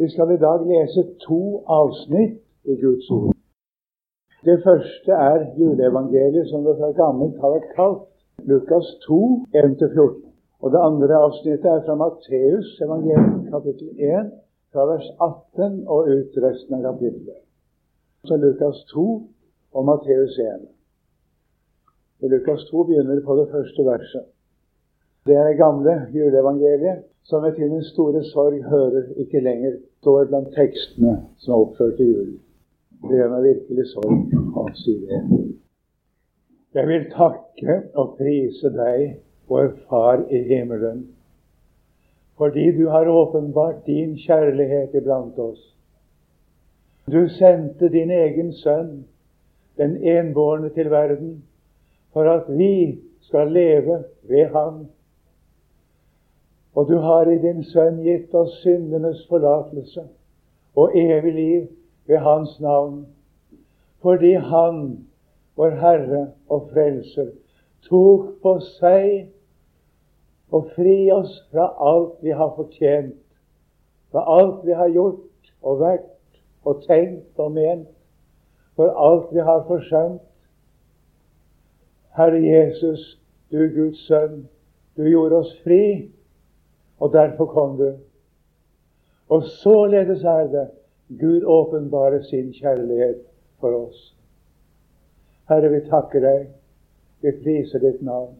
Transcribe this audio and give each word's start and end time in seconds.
Vi 0.00 0.08
skal 0.08 0.30
i 0.32 0.40
dag 0.46 0.60
lese 0.72 1.02
to 1.26 1.40
avsnitt 1.78 2.38
i 2.64 2.74
Guds 2.84 3.10
ord. 3.10 3.34
Det 4.48 4.56
første 4.64 5.12
er 5.12 5.38
juleevangeliet, 5.58 6.48
som 6.48 6.64
det 6.64 6.76
fra 6.78 6.88
gammelt 7.02 7.36
har 7.42 7.52
vært 7.56 7.74
kalt. 7.76 8.06
Lukas 8.52 8.88
2, 9.04 9.18
1-14. 9.64 10.14
Og 10.62 10.72
det 10.72 10.80
andre 10.88 11.18
avsnittet 11.26 11.68
er 11.74 11.84
fra 11.84 11.98
Matteus 12.00 12.70
evangelium, 12.86 13.44
kapittel 13.52 13.90
1, 14.14 14.32
fra 14.72 14.88
vers 14.92 15.08
18 15.28 15.84
og 15.94 16.08
ut 16.14 16.42
resten 16.46 16.78
av 16.78 16.88
kapittelet. 16.88 17.40
Så 18.24 18.40
Lukas 18.40 18.80
2 18.94 19.06
og 19.76 19.88
Matteus 19.90 20.40
1. 20.46 20.68
I 22.24 22.32
Lukas 22.32 22.64
2 22.72 22.88
begynner 22.88 23.20
det 23.20 23.28
på 23.28 23.36
det 23.36 23.50
første 23.52 23.84
verset. 23.92 24.26
Det 25.26 25.36
er 25.36 25.48
det 25.48 25.56
gamle 25.56 25.94
juleevangeliet, 26.14 27.02
som 27.24 27.42
ved 27.42 27.54
sin 27.54 27.82
store 27.84 28.24
sorg 28.24 28.62
hører 28.64 29.02
ikke 29.16 29.40
lenger 29.40 29.72
står 30.00 30.24
blant 30.24 30.54
tekstene 30.56 31.16
som 31.38 31.52
er 31.54 31.64
oppført 31.64 31.96
til 31.96 32.12
jul. 32.14 32.30
Det 33.08 33.18
gjør 33.18 33.32
meg 33.34 33.48
virkelig 33.48 33.86
sorg 33.92 34.56
å 34.56 34.64
si 34.80 34.94
det. 35.04 35.20
Jeg 36.74 36.88
vil 36.88 37.06
takke 37.12 37.76
og 37.98 38.14
prise 38.18 38.72
deg, 38.74 39.16
vår 39.50 39.72
Far 39.88 40.22
i 40.30 40.40
himmelen, 40.46 41.02
fordi 42.38 42.70
du 42.76 42.86
har 42.88 43.08
åpenbart 43.10 43.82
din 43.86 44.14
kjærlighet 44.16 44.94
iblant 44.94 45.38
oss. 45.38 45.60
Du 47.10 47.26
sendte 47.28 47.90
din 47.92 48.10
egen 48.14 48.52
sønn, 48.54 49.02
den 49.76 49.96
enbårne, 50.06 50.70
til 50.70 50.90
verden, 50.90 51.42
for 52.12 52.30
at 52.30 52.46
vi 52.48 53.00
skal 53.26 53.50
leve 53.52 54.04
ved 54.30 54.54
ham 54.54 54.86
og 56.80 56.88
du 56.88 56.96
har 56.96 57.28
i 57.28 57.36
din 57.38 57.58
sønn 57.68 57.98
gitt 58.00 58.32
oss 58.34 58.54
syndenes 58.62 59.18
forlatelse 59.28 60.06
og 60.80 60.94
evig 60.96 61.32
liv 61.34 61.64
ved 62.08 62.22
Hans 62.24 62.54
navn, 62.60 63.02
fordi 64.00 64.30
Han, 64.32 64.78
vår 65.60 65.74
Herre 65.76 66.20
og 66.48 66.70
Frelser, 66.70 67.26
tok 67.84 68.30
på 68.40 68.54
seg 68.78 69.26
å 70.48 70.62
fri 70.70 70.94
oss 71.12 71.34
fra 71.50 71.66
alt 71.90 72.14
vi 72.24 72.32
har 72.38 72.54
fortjent, 72.56 73.18
fra 74.08 74.22
alt 74.38 74.64
vi 74.64 74.78
har 74.78 74.88
gjort 74.94 75.50
og 75.60 75.82
vært 75.82 76.08
og 76.64 76.80
tenkt 76.86 77.44
og 77.44 77.52
ment, 77.58 77.90
for 78.80 78.88
alt 79.08 79.28
vi 79.36 79.44
har 79.50 79.66
forsømt. 79.68 80.24
Herre 82.16 82.40
Jesus, 82.40 83.04
du 83.52 83.68
Guds 83.76 84.00
sønn, 84.08 84.48
du 84.96 85.04
gjorde 85.04 85.42
oss 85.44 85.52
fri 85.60 86.08
og 87.00 87.12
derfor 87.12 87.46
kom 87.46 87.76
du. 87.78 87.90
Og 89.28 89.42
således 89.44 90.24
er 90.24 90.46
det 90.52 90.68
Gud 91.20 91.44
åpenbarer 91.44 92.22
sin 92.22 92.52
kjærlighet 92.52 93.22
for 93.60 93.74
oss. 93.86 94.16
Herre, 95.48 95.68
vi 95.72 95.80
takker 95.88 96.22
deg. 96.22 96.46
Vi 97.20 97.32
priser 97.42 97.82
ditt 97.82 98.02
navn. 98.02 98.36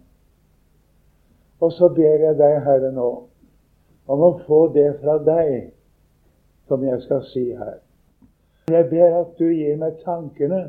Og 1.61 1.73
så 1.73 1.89
ber 1.89 2.25
jeg 2.25 2.39
deg, 2.39 2.61
Herre, 2.65 2.93
nå 2.95 3.11
om 4.11 4.23
å 4.27 4.31
få 4.47 4.65
det 4.75 4.89
fra 4.99 5.19
deg 5.23 5.71
som 6.67 6.83
jeg 6.83 6.99
skal 7.05 7.23
si 7.31 7.45
her. 7.55 7.77
Jeg 8.71 8.89
ber 8.91 9.21
at 9.21 9.37
du 9.39 9.47
gir 9.51 9.79
meg 9.79 10.01
tankene 10.05 10.65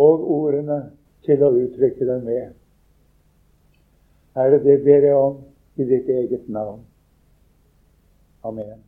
og 0.00 0.24
ordene 0.24 0.80
til 1.26 1.44
å 1.44 1.50
uttrykke 1.52 2.08
dem 2.08 2.24
med. 2.24 2.54
Herre, 4.38 4.60
det 4.64 4.78
ber 4.86 5.04
jeg 5.04 5.16
om 5.16 5.40
i 5.80 5.84
ditt 5.84 6.08
eget 6.08 6.48
navn. 6.48 6.80
Amen. 8.42 8.84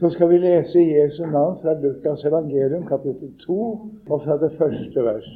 Så 0.00 0.10
skal 0.10 0.30
vi 0.30 0.38
lese 0.38 0.78
Jesu 0.78 1.26
navn 1.26 1.58
fra 1.62 1.74
Lukas 1.80 2.24
evangelium, 2.24 2.86
kapittel 2.86 3.34
2, 3.46 3.60
og 4.10 4.22
fra 4.24 4.38
det 4.44 4.52
første 4.58 5.04
vers. 5.04 5.30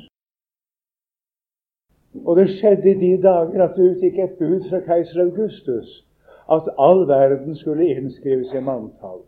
Og 2.25 2.37
det 2.37 2.49
skjedde 2.49 2.91
i 2.91 2.99
de 3.05 3.23
dager 3.23 3.65
at 3.65 3.77
det 3.77 3.91
utgikk 3.91 4.19
et 4.19 4.37
bud 4.39 4.69
fra 4.71 4.81
keiser 4.81 5.21
Augustus 5.21 6.07
at 6.53 6.69
all 6.78 7.09
verden 7.09 7.57
skulle 7.57 7.89
innskrives 7.97 8.53
i 8.55 8.61
manntall. 8.61 9.25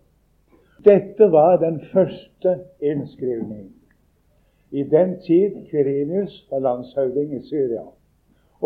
Dette 0.85 1.33
var 1.33 1.57
den 1.57 1.81
første 1.93 2.61
innskrivning 2.81 3.77
i 4.71 4.83
den 4.83 5.21
tid 5.21 5.51
Kvirinius 5.71 6.47
var 6.51 6.59
landshøvding 6.59 7.35
i 7.35 7.43
Syria. 7.49 7.85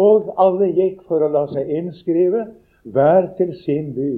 Og 0.01 0.33
alle 0.41 0.71
gikk 0.73 1.03
for 1.09 1.23
å 1.23 1.31
la 1.33 1.45
seg 1.53 1.69
innskrive, 1.77 2.47
hver 2.89 3.27
til 3.37 3.53
sin 3.65 3.91
by. 3.93 4.13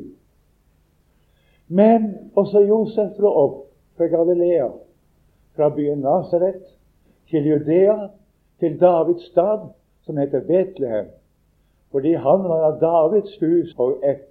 Men 1.73 2.09
også 2.39 2.63
Josef 2.69 3.17
dro 3.19 3.33
opp 3.43 3.57
fra 3.97 4.07
Galilea, 4.13 4.69
fra 5.57 5.71
byen 5.75 6.05
Nasaret, 6.05 6.63
til 7.31 7.49
Judea, 7.49 7.97
til 8.61 8.79
Davids 8.81 9.25
stad, 9.33 9.71
som 10.07 10.19
heter 10.21 10.45
Betlehem, 10.47 11.09
fordi 11.91 12.15
han 12.15 12.45
var 12.49 12.67
av 12.69 12.79
Davids 12.81 13.35
hus 13.41 13.75
og 13.81 14.05
ett, 14.07 14.29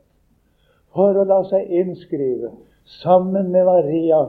for 0.96 1.16
å 1.18 1.26
la 1.28 1.42
seg 1.50 1.72
innskrive 1.82 2.52
sammen 3.02 3.52
med 3.52 3.66
Maria, 3.66 4.26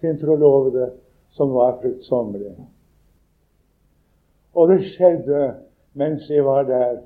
sin 0.00 0.18
trolovede, 0.20 0.90
som 1.34 1.50
var 1.54 1.78
fruktsommelig. 1.82 2.54
Og 4.54 4.70
det 4.70 4.84
skjedde 4.92 5.40
mens 5.94 6.30
jeg 6.30 6.44
var 6.44 6.62
der. 6.62 7.00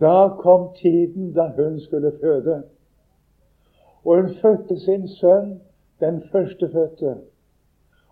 Da 0.00 0.28
kom 0.38 0.68
tiden 0.76 1.32
da 1.32 1.48
hun 1.56 1.80
skulle 1.80 2.12
føde. 2.20 2.62
Og 4.04 4.16
hun 4.16 4.34
fødte 4.42 4.80
sin 4.80 5.08
sønn, 5.08 5.60
den 6.00 6.22
førstefødte, 6.32 7.16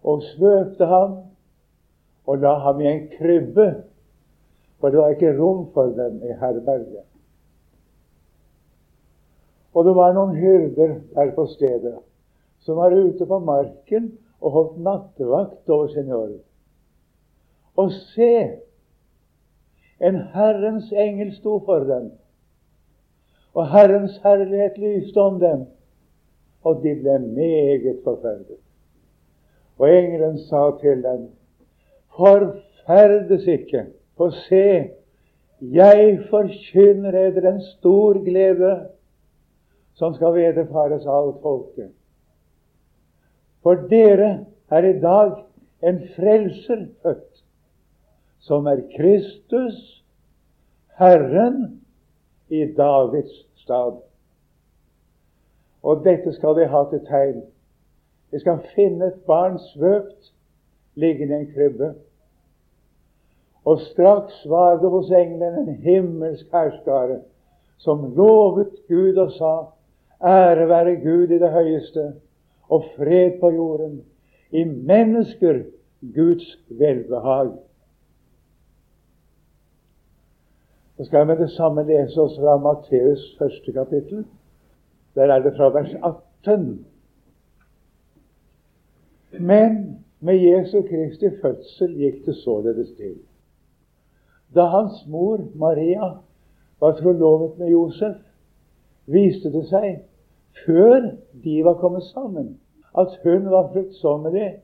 og 0.02 0.22
svøpte 0.22 0.86
ham 0.86 1.16
og 2.26 2.38
la 2.38 2.54
ham 2.58 2.80
i 2.80 2.86
en 2.86 3.08
krybbe, 3.18 3.74
for 4.80 4.88
det 4.88 4.98
var 4.98 5.08
ikke 5.08 5.38
rom 5.38 5.66
for 5.74 5.84
dem 5.84 6.22
i 6.22 6.32
herberget. 6.40 7.06
Og 9.74 9.84
det 9.84 9.94
var 9.94 10.12
noen 10.12 10.36
hyrder 10.36 11.00
der 11.14 11.34
på 11.34 11.46
stedet 11.46 11.98
som 12.66 12.76
var 12.76 12.90
ute 12.90 13.26
på 13.26 13.38
marken 13.38 14.10
og 14.40 14.50
holdt 14.50 14.78
nattevakt 14.82 15.70
over 15.70 15.88
sin 15.88 16.08
jord. 16.10 16.32
Og 17.76 17.92
se, 17.92 18.30
en 20.00 20.20
Herrens 20.34 20.92
engel 20.92 21.32
sto 21.36 21.58
for 21.64 21.84
dem, 21.88 22.10
og 23.54 23.70
Herrens 23.72 24.18
herlighet 24.24 24.78
lyste 24.78 25.20
om 25.20 25.40
dem, 25.40 25.64
og 26.64 26.82
de 26.82 26.94
ble 27.00 27.18
meget 27.18 28.00
forferdet. 28.04 28.60
Og 29.78 29.90
engelen 29.90 30.38
sa 30.38 30.70
til 30.80 31.02
dem, 31.02 31.28
forferdes 32.16 33.46
ikke, 33.46 33.86
for 34.16 34.30
se, 34.30 34.90
jeg 35.60 36.18
forkynner 36.30 37.16
eder 37.26 37.52
en 37.52 37.60
stor 37.60 38.24
glede 38.24 38.88
som 39.94 40.14
skal 40.14 40.34
vederfares 40.34 41.06
alt 41.06 41.40
folket. 41.42 41.90
For 43.62 43.74
dere 43.90 44.44
er 44.70 44.84
i 44.84 44.98
dag 45.00 45.32
en 45.82 46.02
frelser 46.16 46.86
født 47.02 47.35
som 48.46 48.66
er 48.70 48.84
Kristus, 48.96 50.04
Herren, 50.98 51.82
i 52.48 52.64
Davids 52.76 53.34
stad. 53.62 53.98
Og 55.82 56.04
dette 56.04 56.32
skal 56.32 56.54
de 56.58 56.66
ha 56.70 56.82
til 56.90 57.02
tegn. 57.08 57.42
De 58.30 58.40
skal 58.42 58.62
finne 58.74 59.10
et 59.10 59.22
barn 59.26 59.58
svøpt 59.72 60.30
liggende 60.94 61.40
i 61.40 61.44
en 61.44 61.50
krybbe. 61.54 61.92
Og 63.66 63.80
straks 63.90 64.44
var 64.46 64.78
det 64.78 64.90
hos 64.90 65.10
englene 65.10 65.64
en 65.64 65.82
himmelsk 65.82 66.52
herskare 66.54 67.20
som 67.82 68.12
lovet 68.14 68.78
Gud 68.88 69.18
og 69.18 69.32
sa:" 69.32 69.54
Ære 70.24 70.68
være 70.68 70.96
Gud 71.02 71.28
i 71.28 71.38
det 71.38 71.50
høyeste, 71.50 72.12
og 72.68 72.84
fred 72.96 73.40
på 73.40 73.50
jorden, 73.50 74.04
i 74.50 74.64
mennesker 74.64 75.62
Guds 76.14 76.58
velbehag. 76.70 77.50
Så 80.96 81.04
skal 81.04 81.18
jeg 81.18 81.26
med 81.26 81.36
det 81.36 81.50
samme 81.50 81.84
lese 81.84 82.20
oss 82.20 82.38
fra 82.40 82.56
Matteus 82.56 83.36
første 83.38 83.72
kapittel. 83.72 84.24
Der 85.14 85.32
er 85.32 85.42
det 85.42 85.52
fra 85.56 85.68
vers 85.68 85.94
18. 86.44 86.86
Men 89.40 90.04
med 90.20 90.34
Jesu 90.40 90.82
Kristi 90.82 91.30
fødsel 91.42 91.96
gikk 91.96 92.24
det 92.26 92.34
således 92.34 92.94
til. 92.96 93.18
Da 94.54 94.64
hans 94.72 95.04
mor 95.06 95.40
Maria 95.54 96.14
var 96.80 96.96
trolovet 96.96 97.58
med 97.58 97.68
Josef, 97.68 98.16
viste 99.06 99.52
det 99.52 99.66
seg, 99.68 100.00
før 100.66 101.10
de 101.44 101.64
var 101.64 101.74
kommet 101.74 102.02
sammen, 102.02 102.60
at 102.98 103.18
hun 103.24 103.50
var 103.50 103.68
fruktsommelig 103.72 104.54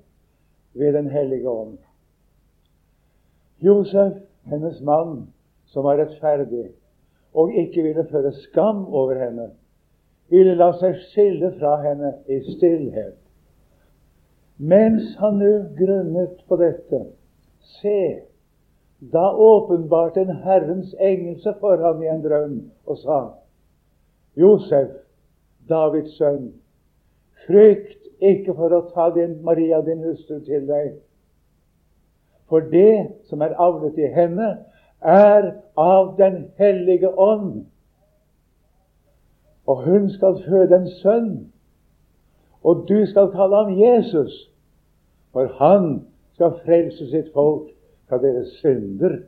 ved 0.75 0.93
Den 0.93 1.11
hellige 1.11 1.49
ånd. 1.51 1.79
Josef, 3.61 4.13
hennes 4.45 4.81
mann, 4.81 5.29
som 5.73 5.85
var 5.85 5.99
rettferdig, 6.01 6.69
og 7.35 7.53
ikke 7.57 7.83
ville 7.83 8.05
føre 8.11 8.33
skam 8.45 8.85
over 8.87 9.17
henne, 9.17 9.51
ville 10.33 10.55
la 10.57 10.71
seg 10.81 10.99
skille 11.11 11.53
fra 11.59 11.79
henne 11.83 12.13
i 12.29 12.41
stillhet. 12.55 13.17
Mens 14.61 15.17
han 15.19 15.41
nå 15.41 15.53
grunnet 15.79 16.45
på 16.49 16.59
dette, 16.61 17.01
se, 17.81 18.03
da 19.13 19.25
åpenbarte 19.33 20.23
en 20.23 20.37
Herrens 20.45 20.93
engel 21.01 21.41
seg 21.43 21.57
for 21.61 21.81
ham 21.83 22.03
i 22.05 22.11
en 22.13 22.23
drøm 22.23 22.59
og 22.87 23.01
sa:" 23.01 23.23
Josef, 24.39 24.93
Davids 25.69 26.15
sønn, 26.17 26.53
frykt 27.47 27.99
ikke 28.23 28.55
for 28.55 28.73
å 28.73 28.85
ta 28.95 29.11
din 29.15 29.41
Maria, 29.45 29.81
din 29.83 30.05
hustru, 30.05 30.39
til 30.47 30.67
deg. 30.69 30.95
For 32.49 32.65
det 32.73 33.25
som 33.29 33.43
er 33.43 33.57
avlet 33.61 33.99
i 33.99 34.09
henne, 34.15 34.55
er 35.03 35.53
av 35.77 36.15
Den 36.17 36.51
hellige 36.57 37.19
ånd. 37.19 37.67
Og 39.67 39.85
hun 39.85 40.11
skal 40.11 40.43
føde 40.49 40.77
en 40.77 40.89
sønn, 40.89 41.53
og 42.63 42.85
du 42.89 43.07
skal 43.07 43.31
kalle 43.31 43.57
ham 43.57 43.79
Jesus, 43.79 44.51
for 45.33 45.47
han 45.59 46.07
skal 46.35 46.59
frelse 46.65 47.11
sitt 47.11 47.33
folk 47.35 47.71
fra 48.09 48.19
deres 48.19 48.49
synder. 48.61 49.19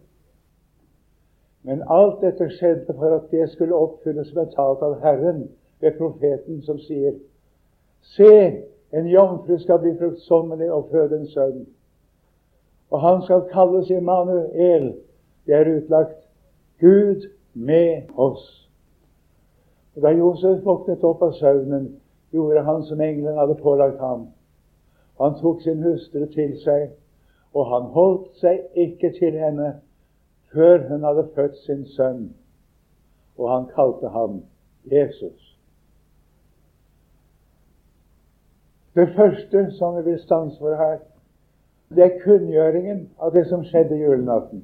Men 1.63 1.83
alt 1.91 2.21
dette 2.21 2.51
skjedde 2.51 2.95
for 2.95 3.17
at 3.17 3.31
det 3.31 3.49
skulle 3.51 3.75
oppfylles 3.75 4.35
med 4.35 4.53
talt 4.53 4.83
av 4.83 4.99
Herren 5.01 5.47
ved 5.81 5.97
profeten 5.99 6.63
som 6.63 6.79
sier 6.79 7.15
Se, 8.05 8.61
en 8.93 9.07
jomfru 9.09 9.57
skal 9.59 9.79
bli 9.81 9.95
fruktsommelig 9.99 10.69
og 10.73 10.91
føde 10.91 11.17
en 11.17 11.29
sønn. 11.33 11.63
Og 12.93 13.01
han 13.01 13.23
skal 13.25 13.47
kalles 13.53 13.91
Immanuel. 13.91 14.91
Det 15.47 15.55
er 15.55 15.77
utlagt 15.77 16.29
Gud 16.81 17.29
med 17.55 18.03
oss. 18.17 18.71
Da 20.03 20.11
Josef 20.11 20.65
våknet 20.65 21.05
opp 21.05 21.23
av 21.23 21.33
søvnen, 21.39 22.01
gjorde 22.35 22.65
han 22.67 22.83
som 22.83 23.01
engelen 23.01 23.39
hadde 23.39 23.55
pålagt 23.63 24.01
ham. 24.03 24.27
Han 25.21 25.37
tok 25.39 25.63
sin 25.63 25.83
hustru 25.83 26.27
til 26.35 26.57
seg, 26.65 26.89
og 27.55 27.69
han 27.71 27.91
holdt 27.95 28.33
seg 28.43 28.65
ikke 28.75 29.13
til 29.19 29.39
henne 29.39 29.77
før 30.55 30.89
hun 30.89 31.07
hadde 31.07 31.29
født 31.35 31.57
sin 31.63 31.87
sønn, 31.95 32.29
og 33.39 33.51
han 33.51 33.71
kalte 33.75 34.11
ham 34.11 34.43
Jesus. 34.91 35.55
Det 38.95 39.09
første 39.17 39.71
som 39.79 39.97
vi 39.97 40.03
vil 40.11 40.21
stanse 40.23 40.59
for 40.59 40.75
her, 40.79 40.99
det 41.95 42.05
er 42.05 42.21
kunngjøringen 42.23 43.09
av 43.19 43.35
det 43.35 43.47
som 43.51 43.65
skjedde 43.67 43.99
julenatten. 43.99 44.63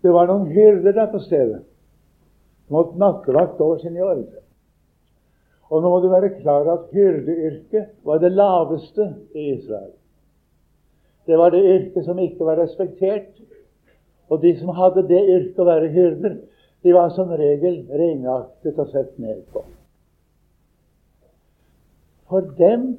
Det 0.00 0.12
var 0.12 0.30
noen 0.30 0.48
hyrder 0.52 0.96
der 0.96 1.10
på 1.12 1.20
stedet 1.24 1.64
måtte 2.70 2.98
nattevakt 2.98 3.60
over 3.60 3.80
sin 3.82 3.96
jord. 3.98 4.28
Og 5.70 5.82
nå 5.82 5.90
må 5.90 5.98
du 6.02 6.08
være 6.10 6.34
klar 6.40 6.68
at 6.70 6.90
hyrdeyrket 6.94 7.90
var 8.06 8.22
det 8.22 8.32
laveste 8.34 9.06
i 9.34 9.50
Israel. 9.56 9.92
Det 11.26 11.38
var 11.38 11.50
det 11.54 11.64
yrket 11.66 12.06
som 12.06 12.18
ikke 12.18 12.46
var 12.46 12.58
respektert. 12.62 13.34
Og 14.30 14.42
de 14.42 14.54
som 14.58 14.70
hadde 14.74 15.06
det 15.10 15.20
yrket 15.26 15.58
å 15.58 15.66
være 15.66 15.90
hyrder, 15.90 16.36
de 16.82 16.94
var 16.94 17.10
som 17.14 17.30
regel 17.34 17.82
ringaktet 17.90 18.78
og 18.78 18.90
sett 18.94 19.18
ned 19.18 19.42
på. 19.52 19.62
For 22.30 22.46
dem 22.58 22.92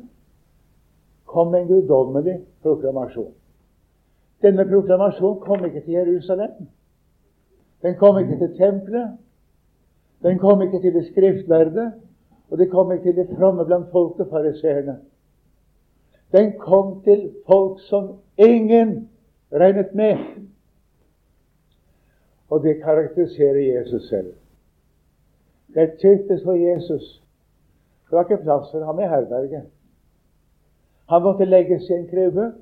kom 1.31 1.55
en 1.55 1.67
guddommelig 1.67 2.41
proklamasjon. 2.63 3.31
Denne 4.43 4.67
proklamasjonen 4.67 5.39
kom 5.45 5.63
ikke 5.65 5.85
til 5.85 5.95
Jerusalem. 5.95 6.67
Den 7.81 7.95
kom 7.95 8.19
ikke 8.19 8.37
til 8.37 8.57
tempelet. 8.57 9.17
Den 10.23 10.39
kom 10.39 10.61
ikke 10.61 10.81
til 10.81 10.93
de 10.93 11.11
skriftlærde, 11.11 11.91
og 12.49 12.57
det 12.57 12.71
kom 12.71 12.91
ikke 12.91 13.03
til 13.03 13.15
de 13.15 13.35
fromme 13.37 13.65
blant 13.65 13.91
folket, 13.91 14.27
fariseerne. 14.29 14.99
Den 16.31 16.59
kom 16.59 17.01
til 17.03 17.31
folk 17.47 17.79
som 17.89 18.19
ingen 18.37 19.09
regnet 19.53 19.95
med. 19.95 20.17
Og 22.49 22.63
det 22.63 22.83
karakteriserer 22.83 23.77
Jesus 23.77 24.09
selv. 24.09 24.33
Det 25.73 25.81
er 25.83 25.95
typisk 25.97 26.43
for 26.43 26.53
Jesus. 26.53 27.23
Det 28.05 28.17
var 28.17 28.23
ikke 28.23 28.43
plass 28.43 28.71
for 28.71 28.85
ham 28.85 28.99
i 28.99 29.07
herberget. 29.07 29.63
Han 31.09 31.21
måtte 31.21 31.45
legges 31.45 31.89
i 31.89 31.93
en 31.93 32.07
krybbe. 32.07 32.53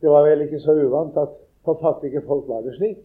Det 0.00 0.10
var 0.10 0.22
vel 0.28 0.40
ikke 0.40 0.60
så 0.60 0.72
uvant 0.72 1.16
at 1.16 1.28
for 1.66 1.78
fattige 1.82 2.22
folk 2.26 2.48
var 2.48 2.60
det 2.64 2.74
slik. 2.76 2.98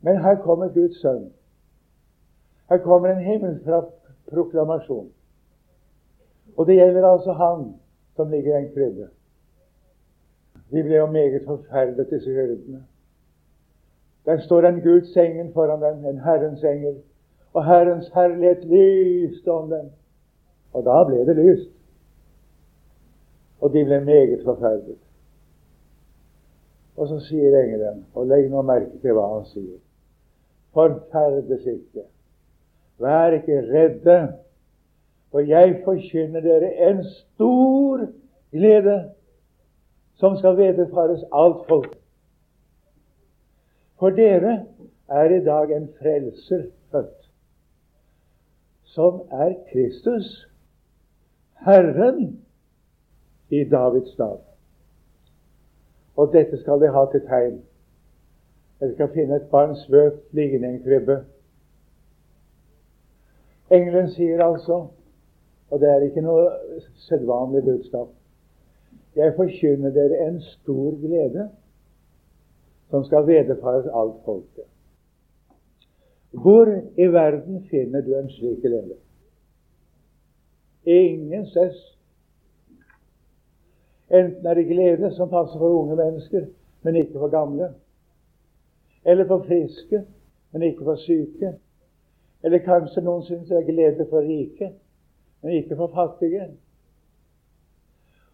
Men 0.00 0.22
her 0.22 0.40
kommer 0.42 0.68
Guds 0.72 1.00
sønn. 1.00 1.28
Her 2.68 2.78
kommer 2.78 3.08
en 3.12 3.24
himmelfra 3.24 3.84
proklamasjon. 4.30 5.12
Og 6.56 6.66
det 6.66 6.74
gjelder 6.74 7.08
altså 7.08 7.32
han 7.32 7.74
som 8.16 8.30
ligger 8.30 8.58
i 8.58 8.62
en 8.62 8.72
krybbe. 8.74 9.08
De 10.72 10.82
ble 10.82 10.96
jo 10.96 11.06
meget 11.06 11.42
forferdet, 11.46 12.10
disse 12.10 12.30
hyrdene. 12.30 12.84
Der 14.24 14.40
står 14.40 14.68
en 14.68 14.80
Guds 14.80 15.16
engel 15.16 15.52
foran 15.52 15.82
dem, 15.82 16.04
en 16.06 16.20
Herrens 16.20 16.64
engel, 16.64 17.02
og 17.52 17.64
Herrens 17.64 18.08
herlighet 18.14 18.64
lyste 18.64 19.48
om 19.52 19.70
dem. 19.70 19.90
Og 20.72 20.84
da 20.84 21.04
ble 21.04 21.26
det 21.26 21.36
lyst. 21.36 21.70
Og 23.60 23.72
de 23.72 23.84
ble 23.84 24.00
meget 24.04 24.40
forferdet. 24.44 25.03
Og 26.96 27.08
så 27.10 27.18
sier 27.26 27.56
engelen, 27.58 28.04
og 28.14 28.28
legg 28.30 28.46
nå 28.50 28.62
merke 28.62 29.00
til 29.02 29.16
hva 29.16 29.26
han 29.32 29.48
sier 29.50 29.80
forferdes 30.74 31.66
ikke. 31.66 32.04
Vær 32.98 33.26
ikke 33.38 33.60
redde, 33.60 34.18
for 35.30 35.38
jeg 35.38 35.80
forkynner 35.84 36.40
dere 36.40 36.90
en 36.90 37.04
stor 37.04 38.06
glede 38.50 38.98
som 40.14 40.36
skal 40.38 40.56
vederfares 40.56 41.24
alt 41.32 41.66
folk. 41.68 41.98
For 43.98 44.10
dere 44.10 44.66
er 45.08 45.34
i 45.34 45.44
dag 45.44 45.76
en 45.76 45.88
frelser 45.98 46.64
født, 46.90 47.30
som 48.84 49.22
er 49.30 49.54
Kristus, 49.72 50.48
Herren 51.66 52.40
i 53.50 53.64
Davids 53.64 54.12
stad. 54.12 54.38
Og 56.16 56.32
dette 56.32 56.58
skal 56.60 56.80
de 56.80 56.92
ha 56.94 57.06
til 57.12 57.24
tegn 57.28 57.62
dere 58.80 58.94
skal 58.94 59.12
finne 59.14 59.36
et 59.36 59.50
barn 59.50 59.76
svøpt 59.76 60.34
liggende 60.34 60.68
i 60.68 60.74
en 60.74 60.82
krybbe. 60.82 61.14
Engelen 63.72 64.10
sier 64.12 64.42
altså, 64.44 64.86
og 65.70 65.80
det 65.80 65.88
er 65.88 66.04
ikke 66.04 66.24
noe 66.24 66.50
sedvanlig 67.06 67.62
budskap 67.64 68.12
Jeg 69.16 69.32
forkynner 69.36 69.94
dere 69.94 70.26
en 70.26 70.40
stor 70.42 70.98
glede 71.00 71.48
som 72.90 73.04
skal 73.04 73.26
vederfares 73.26 73.86
alt 73.86 74.20
folket. 74.24 74.66
Hvor 76.30 76.66
i 76.98 77.06
verden 77.06 77.62
finner 77.70 78.00
du 78.00 78.14
en 78.18 78.30
slik 78.30 78.60
glede? 78.62 78.98
Ingen 80.84 81.46
steds. 81.46 81.93
Enten 84.14 84.46
er 84.46 84.54
det 84.54 84.68
glede 84.68 85.10
som 85.14 85.28
passer 85.28 85.58
for 85.58 85.80
unge 85.80 85.96
mennesker, 85.96 86.46
men 86.82 86.96
ikke 86.96 87.18
for 87.18 87.32
gamle 87.32 87.72
eller 89.04 89.26
for 89.26 89.42
friske, 89.42 90.04
men 90.52 90.62
ikke 90.62 90.84
for 90.84 90.96
syke. 90.96 91.54
Eller 92.44 92.58
kanskje 92.58 93.02
noen 93.04 93.24
syns 93.24 93.48
det 93.48 93.56
er 93.58 93.66
glede 93.68 94.06
for 94.10 94.24
rike, 94.24 94.70
men 95.42 95.52
ikke 95.58 95.76
for 95.76 95.92
fattige. 95.92 96.48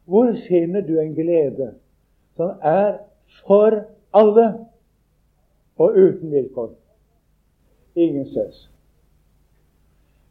Hvor 0.05 0.35
finner 0.49 0.81
du 0.87 0.99
en 0.99 1.15
glede 1.15 1.75
som 2.37 2.59
er 2.63 2.99
for 3.47 3.83
alle 4.15 4.47
og 5.77 5.97
uten 5.97 6.33
vilkår? 6.33 6.75
Ingen 7.95 8.27
stress. 8.31 8.71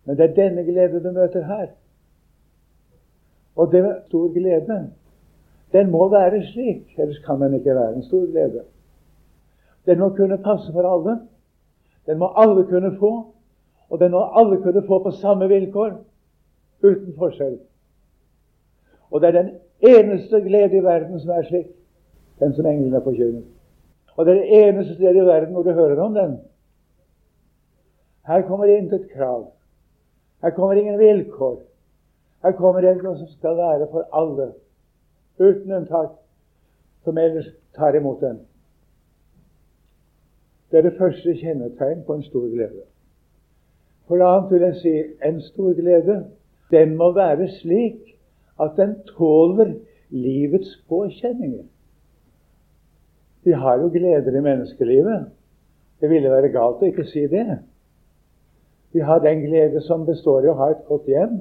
Men 0.05 0.17
det 0.17 0.29
er 0.29 0.35
denne 0.35 0.63
glede 0.63 1.03
du 1.03 1.11
møter 1.11 1.45
her. 1.45 1.67
Og 3.55 3.71
det 3.71 3.79
er 3.79 4.01
stor 4.07 4.33
glede. 4.33 4.91
Den 5.73 5.91
må 5.91 6.09
være 6.09 6.43
slik, 6.43 6.95
ellers 6.97 7.19
kan 7.25 7.41
den 7.41 7.53
ikke 7.53 7.75
være 7.75 7.95
en 7.95 8.03
stor 8.03 8.25
glede. 8.31 8.63
Den 9.85 9.99
må 9.99 10.09
kunne 10.09 10.37
passe 10.37 10.71
for 10.73 10.85
alle. 10.93 11.19
Den 12.05 12.17
må 12.17 12.31
alle 12.35 12.65
kunne 12.65 12.97
få. 12.97 13.25
Og 13.89 13.99
den 13.99 14.11
må 14.11 14.23
alle 14.39 14.61
kunne 14.61 14.83
få 14.87 15.03
på 15.03 15.11
samme 15.11 15.47
vilkår, 15.47 15.91
uten 16.83 17.13
forskjell. 17.17 17.59
Og 19.11 19.21
det 19.21 19.27
er 19.27 19.41
den 19.41 19.49
eneste 19.79 20.41
glede 20.41 20.77
i 20.77 20.83
verden 20.83 21.19
som 21.19 21.29
er 21.29 21.47
slik, 21.47 21.71
den 22.39 22.53
som 22.53 22.65
englene 22.65 23.01
forkynner. 23.01 23.41
Og 24.15 24.25
det 24.25 24.31
er 24.35 24.41
det 24.41 24.67
eneste 24.67 24.93
stedet 24.93 25.15
i 25.15 25.25
verden 25.25 25.53
hvor 25.53 25.63
du 25.63 25.71
hører 25.71 26.01
om 26.01 26.13
den. 26.13 26.37
Her 28.27 28.41
kommer 28.41 28.65
det 28.65 28.77
intet 28.77 29.09
krav. 29.15 29.51
Her 30.41 30.49
kommer 30.49 30.73
ingen 30.73 30.99
vilkår. 30.99 31.61
Her 32.43 32.51
kommer 32.51 32.81
det 32.81 32.97
noe 33.03 33.17
som 33.17 33.27
skal 33.27 33.57
være 33.57 33.87
for 33.91 34.05
alle, 34.13 34.51
uten 35.39 35.71
unntak, 35.71 36.09
som 37.03 37.17
ellers 37.17 37.47
tar 37.75 37.95
imot 37.95 38.21
den. 38.21 38.39
Det 40.71 40.77
er 40.77 40.81
det 40.81 40.97
første 40.97 41.33
kjennetegn 41.35 42.03
på 42.05 42.13
en 42.13 42.23
stor 42.23 42.45
glede. 42.49 42.85
For 44.07 44.17
det 44.17 44.25
annet 44.25 44.51
vil 44.51 44.61
jeg 44.61 44.75
si 44.81 44.93
en 45.25 45.41
stor 45.41 45.73
glede. 45.73 46.25
Den 46.71 46.95
må 46.97 47.11
være 47.13 47.47
slik 47.61 48.15
at 48.61 48.71
den 48.77 48.95
tåler 49.17 49.73
livets 50.09 50.83
påkjenninger. 50.89 51.63
Vi 53.43 53.51
har 53.51 53.79
jo 53.79 53.89
gleder 53.89 54.37
i 54.37 54.41
menneskelivet. 54.41 55.25
Det 56.01 56.09
ville 56.09 56.31
være 56.31 56.49
galt 56.53 56.81
å 56.81 56.89
ikke 56.89 57.05
si 57.09 57.25
det. 57.27 57.59
Vi 58.93 58.99
har 58.99 59.19
den 59.19 59.41
glede 59.45 59.81
som 59.85 60.05
består 60.05 60.45
i 60.45 60.51
å 60.51 60.57
ha 60.57 60.71
et 60.73 60.85
godt 60.87 61.07
hjem. 61.09 61.39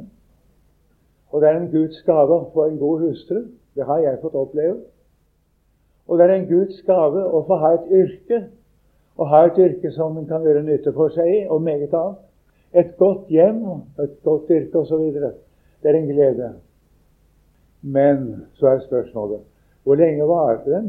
Og 1.32 1.42
det 1.42 1.48
er 1.48 1.60
en 1.60 1.70
Guds 1.72 2.02
gave 2.06 2.34
å 2.34 2.50
få 2.52 2.68
en 2.68 2.78
god 2.80 3.06
hustru. 3.06 3.42
Det 3.78 3.86
har 3.86 4.00
jeg 4.02 4.18
fått 4.22 4.34
oppleve. 4.34 4.80
Og 6.08 6.18
det 6.18 6.24
er 6.24 6.34
en 6.34 6.48
Guds 6.48 6.80
gave 6.82 7.22
å 7.22 7.44
få 7.46 7.58
ha 7.62 7.74
et 7.76 7.90
yrke, 7.94 8.40
å 9.18 9.26
ha 9.30 9.44
et 9.46 9.58
yrke 9.62 9.92
som 9.94 10.16
en 10.18 10.26
kan 10.26 10.42
gjøre 10.42 10.64
nytte 10.66 10.90
for 10.96 11.14
seg 11.14 11.30
i, 11.30 11.38
og 11.46 11.62
meget 11.62 11.94
annet. 11.94 12.24
Et 12.74 12.90
godt 12.98 13.30
hjem, 13.32 13.62
et 14.02 14.16
godt 14.26 14.50
yrke 14.50 14.82
osv. 14.82 15.04
Det 15.14 15.88
er 15.92 16.00
en 16.00 16.10
glede. 16.10 16.50
Men 17.86 18.24
så 18.58 18.74
er 18.74 18.82
spørsmålet 18.88 19.46
hvor 19.86 19.96
lenge 19.96 20.26
varer 20.28 20.64
den? 20.66 20.88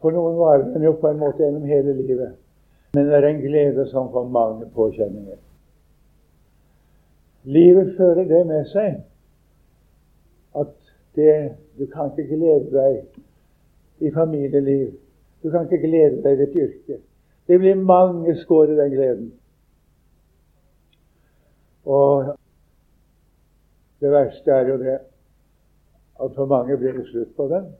For 0.00 0.14
noen 0.14 0.38
varer 0.38 0.70
den 0.72 0.86
jo 0.86 0.94
på 0.96 1.10
en 1.10 1.18
måte 1.20 1.42
gjennom 1.42 1.66
hele 1.68 1.92
livet. 1.98 2.36
Men 2.94 3.10
det 3.10 3.18
er 3.18 3.26
en 3.28 3.42
glede 3.42 3.84
som 3.90 4.08
får 4.14 4.30
mange 4.30 4.70
påkjenninger. 4.72 5.40
Livet 7.44 7.96
fører 7.98 8.24
det 8.30 8.46
med 8.46 8.70
seg 8.70 9.02
at 10.58 10.74
det, 11.16 11.56
du 11.78 11.86
kan 11.86 12.10
ikke 12.10 12.36
glede 12.36 12.70
deg 12.72 14.06
i 14.08 14.10
familieliv. 14.14 14.92
Du 15.42 15.50
kan 15.50 15.66
ikke 15.66 15.86
glede 15.86 16.22
deg 16.22 16.32
i 16.32 16.44
ditt 16.44 16.56
yrke. 16.56 16.98
Det 17.46 17.58
blir 17.58 17.74
mange 17.74 18.36
skår 18.40 18.72
i 18.72 18.78
den 18.78 18.90
gleden. 18.94 19.32
Og 21.84 22.36
det 24.00 24.10
verste 24.10 24.50
er 24.50 24.68
jo 24.68 24.78
det 24.78 24.98
at 26.22 26.34
for 26.34 26.46
mange 26.46 26.76
blir 26.76 26.92
det 26.92 27.06
slutt 27.08 27.36
på 27.36 27.48
den. 27.48 27.72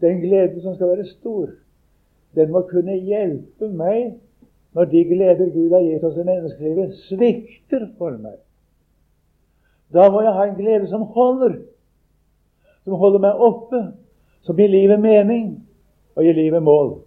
Den 0.00 0.20
gleden 0.20 0.62
som 0.62 0.74
skal 0.74 0.88
være 0.88 1.06
stor, 1.06 1.50
den 2.34 2.50
må 2.52 2.62
kunne 2.70 2.96
hjelpe 2.96 3.68
meg 3.68 4.18
når 4.76 4.84
de 4.84 5.04
gleder 5.08 5.50
Gud 5.54 5.72
har 5.72 5.84
gitt 5.86 6.04
oss 6.04 6.18
i 6.20 6.26
menneskelivet, 6.26 6.98
svikter 7.08 7.86
for 7.98 8.18
meg. 8.20 8.36
Da 9.94 10.10
må 10.10 10.22
jeg 10.22 10.34
ha 10.34 10.44
en 10.46 10.58
glede 10.58 10.88
som 10.90 11.06
holder, 11.14 11.54
som 12.84 12.98
holder 12.98 13.22
meg 13.22 13.46
oppe, 13.48 13.82
som 14.42 14.58
gir 14.58 14.70
livet 14.70 15.00
mening 15.00 15.48
og 16.16 16.26
gir 16.26 16.36
livet 16.36 16.62
mål. 16.62 16.98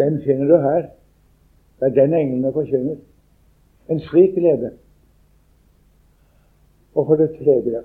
Den 0.00 0.20
finner 0.24 0.48
du 0.48 0.56
her. 0.64 0.90
Det 1.80 1.88
er 1.88 1.96
den 2.02 2.14
englene 2.14 2.52
forkynner. 2.52 2.98
En 3.88 4.00
slik 4.00 4.34
glede. 4.36 4.74
Og 6.94 7.06
for 7.06 7.16
det 7.16 7.32
tredje 7.38 7.82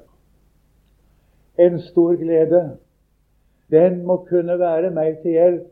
en 1.58 1.80
stor 1.80 2.16
glede. 2.16 2.78
Den 3.72 4.06
må 4.06 4.18
kunne 4.18 4.60
være 4.60 4.92
meg 4.92 5.18
til 5.22 5.32
hjelp 5.32 5.72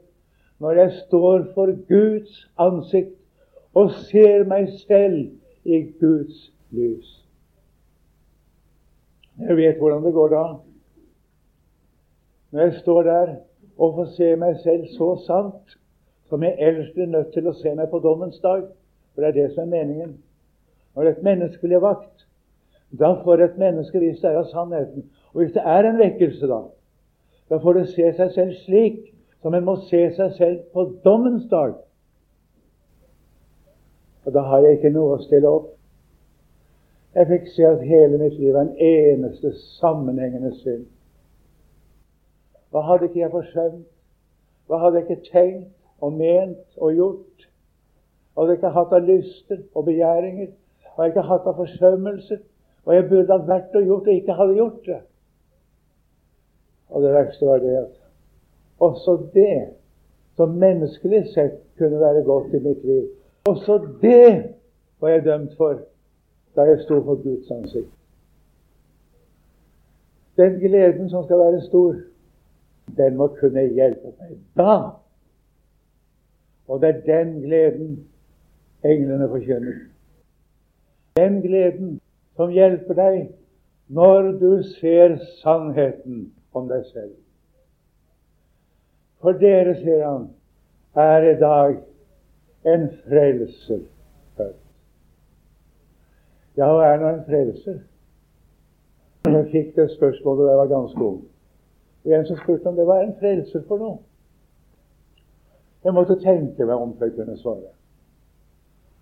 når 0.60 0.72
jeg 0.72 0.91
står 1.07 1.43
for 1.53 1.74
Guds 1.88 2.50
ansikt 2.57 3.17
og 3.74 3.91
ser 4.07 4.45
meg 4.48 4.69
selv 4.88 5.29
i 5.65 5.81
Guds 6.00 6.51
lys. 6.72 7.23
Jeg 9.39 9.57
vet 9.57 9.77
hvordan 9.77 10.03
det 10.05 10.13
går 10.13 10.27
da. 10.29 10.43
Når 12.51 12.61
jeg 12.61 12.73
står 12.73 13.03
der 13.03 13.35
og 13.77 13.95
får 13.95 14.05
se 14.17 14.35
meg 14.35 14.59
selv 14.61 14.85
så 14.97 15.15
sant 15.25 15.77
som 16.29 16.43
jeg 16.43 16.55
ellers 16.59 16.91
blir 16.93 17.09
nødt 17.09 17.33
til 17.33 17.47
å 17.49 17.55
se 17.57 17.73
meg 17.75 17.89
på 17.89 17.99
dommens 17.99 18.39
dag. 18.43 18.67
For 19.13 19.21
det 19.21 19.29
er 19.31 19.39
det 19.41 19.55
som 19.55 19.63
er 19.63 19.71
meningen. 19.71 20.13
Når 20.95 21.09
et 21.09 21.23
menneske 21.25 21.67
blir 21.67 21.81
vakt, 21.81 22.27
da 22.99 23.15
får 23.23 23.41
et 23.41 23.57
menneske 23.57 23.99
det 23.99 24.13
er 24.23 24.37
av 24.37 24.49
sannheten. 24.51 25.09
Og 25.33 25.41
hvis 25.41 25.53
det 25.53 25.63
er 25.65 25.89
en 25.89 25.97
vekkelse, 25.97 26.47
da, 26.47 26.61
da 27.49 27.57
får 27.61 27.79
det 27.79 27.87
se 27.89 28.11
seg 28.17 28.31
selv 28.35 28.53
slik 28.65 28.99
som 29.41 29.53
en 29.53 29.65
må 29.65 29.75
se 29.89 30.03
seg 30.15 30.35
selv 30.37 30.59
på 30.73 30.85
dommens 31.05 31.49
dag. 31.49 31.73
Og 34.25 34.33
da 34.33 34.45
har 34.47 34.61
jeg 34.63 34.77
ikke 34.77 34.93
noe 34.93 35.17
å 35.17 35.23
stille 35.25 35.49
opp. 35.49 35.73
Jeg 37.15 37.27
fikk 37.29 37.48
se 37.53 37.65
at 37.65 37.84
hele 37.86 38.17
mitt 38.17 38.39
liv 38.39 38.53
var 38.53 38.62
en 38.62 38.77
eneste 38.82 39.53
sammenhengende 39.77 40.55
synd. 40.63 40.86
Hva 42.74 42.82
hadde 42.88 43.05
ikke 43.05 43.20
jeg 43.20 43.32
forsømt? 43.32 43.86
Hva 44.67 44.79
hadde 44.82 45.01
jeg 45.01 45.10
ikke 45.10 45.29
tenkt 45.29 45.75
og 46.01 46.13
ment 46.17 46.79
og 46.82 46.96
gjort? 46.98 47.46
Hva 48.34 48.41
hadde 48.41 48.55
jeg 48.55 48.62
ikke 48.63 48.74
hatt 48.79 48.96
av 48.98 49.05
lyster 49.10 49.62
og 49.75 49.86
begjæringer? 49.86 50.50
Hva 50.50 50.96
hadde 50.96 51.10
jeg 51.10 51.13
ikke 51.13 51.27
hatt 51.29 51.51
av 51.51 51.60
forsømmelser? 51.62 52.41
Hva 52.84 52.98
jeg 52.98 53.10
burde 53.12 53.38
ha 53.38 53.48
vært 53.51 53.77
og 53.77 53.86
gjort 53.91 54.10
og 54.10 54.17
ikke 54.17 54.39
hadde 54.41 54.58
gjort 54.58 54.82
det? 54.89 55.00
Og 56.89 57.05
det 57.05 57.13
verste 57.13 57.46
var 57.46 57.62
det 57.62 57.77
at 57.77 58.01
også 58.79 59.17
det 59.34 59.62
som 60.36 60.58
menneskelig 60.58 61.27
sett 61.34 61.62
kunne 61.77 62.01
være 62.01 62.25
godt 62.25 62.53
i 62.53 62.60
mitt 62.60 62.84
liv, 62.86 63.08
også 63.46 63.77
det 64.01 64.53
var 65.01 65.10
jeg 65.10 65.25
dømt 65.25 65.58
for 65.58 65.77
da 66.55 66.62
jeg 66.69 66.79
sto 66.86 67.01
for 67.03 67.22
Guds 67.24 67.51
ansikt. 67.51 67.91
Den 70.38 70.60
gleden 70.60 71.10
som 71.10 71.24
skal 71.24 71.38
være 71.38 71.62
stor, 71.62 71.95
den 72.98 73.17
må 73.17 73.27
kunne 73.39 73.67
hjelpe 73.74 74.13
meg 74.19 74.38
da. 74.57 74.75
Og 76.67 76.81
det 76.81 76.89
er 76.89 77.01
den 77.05 77.41
gleden 77.41 77.91
englene 78.83 79.29
forkynner. 79.29 79.79
Den 81.17 81.41
gleden 81.41 82.00
som 82.36 82.50
hjelper 82.50 82.98
deg 82.98 83.19
når 83.93 84.31
du 84.41 84.63
ser 84.79 85.17
sannheten 85.41 86.31
om 86.53 86.67
deg 86.69 86.86
selv. 86.89 87.13
For 89.22 89.38
dere, 89.39 89.75
sier 89.79 90.01
han, 90.07 90.27
er 91.00 91.29
i 91.29 91.36
dag 91.39 91.77
en 92.74 92.89
frelser. 93.03 93.83
Ja, 96.57 96.69
hva 96.69 96.86
er 96.86 97.00
nå 97.01 97.10
en 97.10 97.24
frelser? 97.25 97.79
Jeg 99.25 99.45
fikk 99.51 99.75
det 99.75 99.88
spørsmålet 99.95 100.45
da 100.45 100.51
jeg 100.51 100.60
var 100.60 100.72
ganske 100.74 101.05
ung. 101.05 101.22
Og 102.03 102.12
en 102.13 102.25
som 102.27 102.38
spurte 102.41 102.69
om 102.69 102.75
det 102.75 102.88
var 102.88 103.01
en 103.01 103.15
frelser 103.19 103.63
for 103.67 103.81
noe. 103.81 103.98
Jeg 105.83 105.95
måtte 105.95 106.19
tenke 106.22 106.65
meg 106.65 106.75
om 106.75 106.93
før 107.00 107.10
jeg 107.10 107.15
kunne 107.17 107.38
svare. 107.39 107.72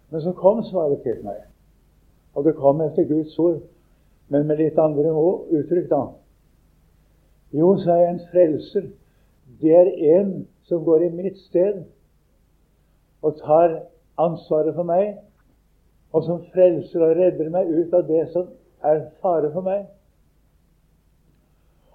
Men 0.09 0.21
så 0.21 0.33
kom 0.37 0.63
svaret 0.63 1.03
til 1.03 1.19
meg. 1.25 1.43
Og 2.35 2.45
det 2.45 2.55
kom 2.55 2.81
etter 2.81 3.09
Guds 3.09 3.37
ord, 3.39 3.59
men 4.29 4.47
med 4.47 4.61
litt 4.61 4.79
andre 4.79 5.11
uttrykk, 5.11 5.89
da. 5.91 6.01
Jo, 7.51 7.75
sa 7.83 7.97
jeg, 7.99 8.13
en 8.13 8.25
frelser 8.31 8.87
det 9.61 9.73
er 9.75 10.19
en 10.19 10.47
som 10.63 10.85
går 10.85 11.03
i 11.05 11.09
mitt 11.09 11.37
sted 11.37 11.83
og 13.21 13.35
tar 13.37 13.81
ansvaret 14.17 14.75
for 14.75 14.87
meg, 14.87 15.17
og 16.11 16.23
som 16.23 16.43
frelser 16.53 17.03
og 17.05 17.15
redder 17.17 17.49
meg 17.49 17.69
ut 17.71 17.93
av 17.93 18.07
det 18.07 18.27
som 18.33 18.47
er 18.83 19.03
fare 19.23 19.51
for 19.53 19.65
meg. 19.65 19.85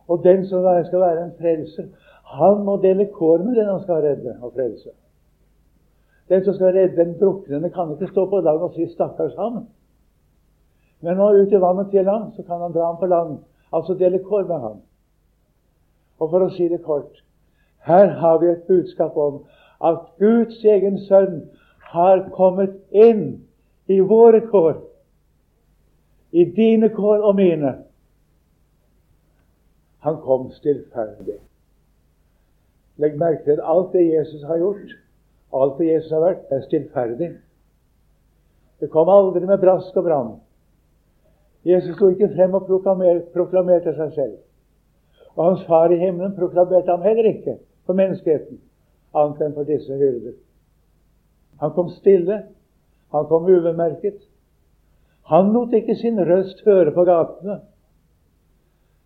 Og 0.08 0.22
den 0.24 0.46
som 0.46 0.64
skal 0.86 1.02
være 1.02 1.24
en 1.24 1.34
frelser, 1.40 1.88
han 2.36 2.62
må 2.64 2.76
dele 2.82 3.08
kår 3.12 3.44
med 3.44 3.58
den 3.58 3.68
han 3.70 3.82
skal 3.82 4.02
redde 4.02 4.36
og 4.40 4.52
frelse. 4.54 4.90
Den 6.28 6.44
som 6.44 6.54
skal 6.54 6.74
redde 6.74 6.96
den 6.96 7.18
druknende, 7.20 7.70
kan 7.70 7.92
ikke 7.92 8.10
stå 8.10 8.26
på 8.30 8.40
land 8.40 8.62
og 8.62 8.72
si 8.74 8.86
'stakkars 8.86 9.34
ham'. 9.34 9.66
Men 11.00 11.16
når 11.16 11.26
han 11.26 11.36
er 11.36 11.42
ute 11.42 11.56
i 11.56 11.60
vannet 11.60 11.90
til 11.90 12.08
ham, 12.08 12.32
så 12.36 12.42
kan 12.42 12.60
han 12.60 12.72
dra 12.72 12.86
ham 12.86 12.96
på 12.96 13.06
land. 13.06 13.38
Altså 13.72 13.94
dele 13.94 14.18
kår 14.18 14.42
med 14.42 14.60
ham. 14.60 14.80
Og 16.18 16.30
for 16.30 16.40
å 16.40 16.50
si 16.50 16.68
det 16.68 16.82
kort 16.82 17.22
her 17.86 18.06
har 18.06 18.38
vi 18.38 18.46
et 18.46 18.62
budskap 18.68 19.16
om 19.16 19.44
at 19.84 19.98
Guds 20.18 20.64
egen 20.64 20.98
sønn 20.98 21.42
har 21.78 22.24
kommet 22.34 22.74
inn 22.90 23.44
i 23.86 24.00
våre 24.00 24.40
kår, 24.40 24.76
i 26.30 26.44
dine 26.44 26.88
kår 26.88 27.24
og 27.24 27.36
mine. 27.38 27.72
Han 30.06 30.20
kom 30.22 30.50
stillferdig. 30.54 31.38
Legg 33.02 33.18
merke 33.20 33.44
til 33.44 33.60
alt 33.62 33.92
det 33.92 34.06
Jesus 34.06 34.44
har 34.48 34.58
gjort, 34.58 34.96
alt 35.54 35.78
det 35.78 35.90
Jesus 35.90 36.12
har 36.14 36.24
vært, 36.24 36.48
er 36.50 36.64
stillferdig. 36.64 37.30
Det 38.80 38.90
kom 38.92 39.08
aldri 39.08 39.46
med 39.46 39.60
brask 39.60 39.96
og 39.96 40.04
bram. 40.04 40.34
Jesus 41.66 41.96
sto 41.96 42.08
ikke 42.12 42.30
frem 42.34 42.54
og 42.54 42.66
proklamerte 43.34 43.94
seg 43.96 44.12
selv. 44.14 44.34
Og 45.36 45.44
hans 45.44 45.64
far 45.68 45.92
i 45.92 45.98
himmelen 46.00 46.36
proklamerte 46.36 46.90
ham 46.90 47.02
heller 47.04 47.28
ikke 47.32 47.56
for 47.86 47.98
menneskeheten, 47.98 48.60
annet 49.14 49.42
enn 49.42 49.56
for 49.56 49.68
disse 49.68 49.96
hyrder. 49.96 50.36
Han 51.60 51.72
kom 51.76 51.90
stille, 51.96 52.42
han 53.12 53.26
kom 53.26 53.46
ubemerket. 53.46 54.18
Han 55.26 55.52
lot 55.52 55.74
ikke 55.74 55.96
sin 55.98 56.20
røst 56.20 56.62
høre 56.66 56.92
på 56.94 57.04
gatene. 57.04 57.60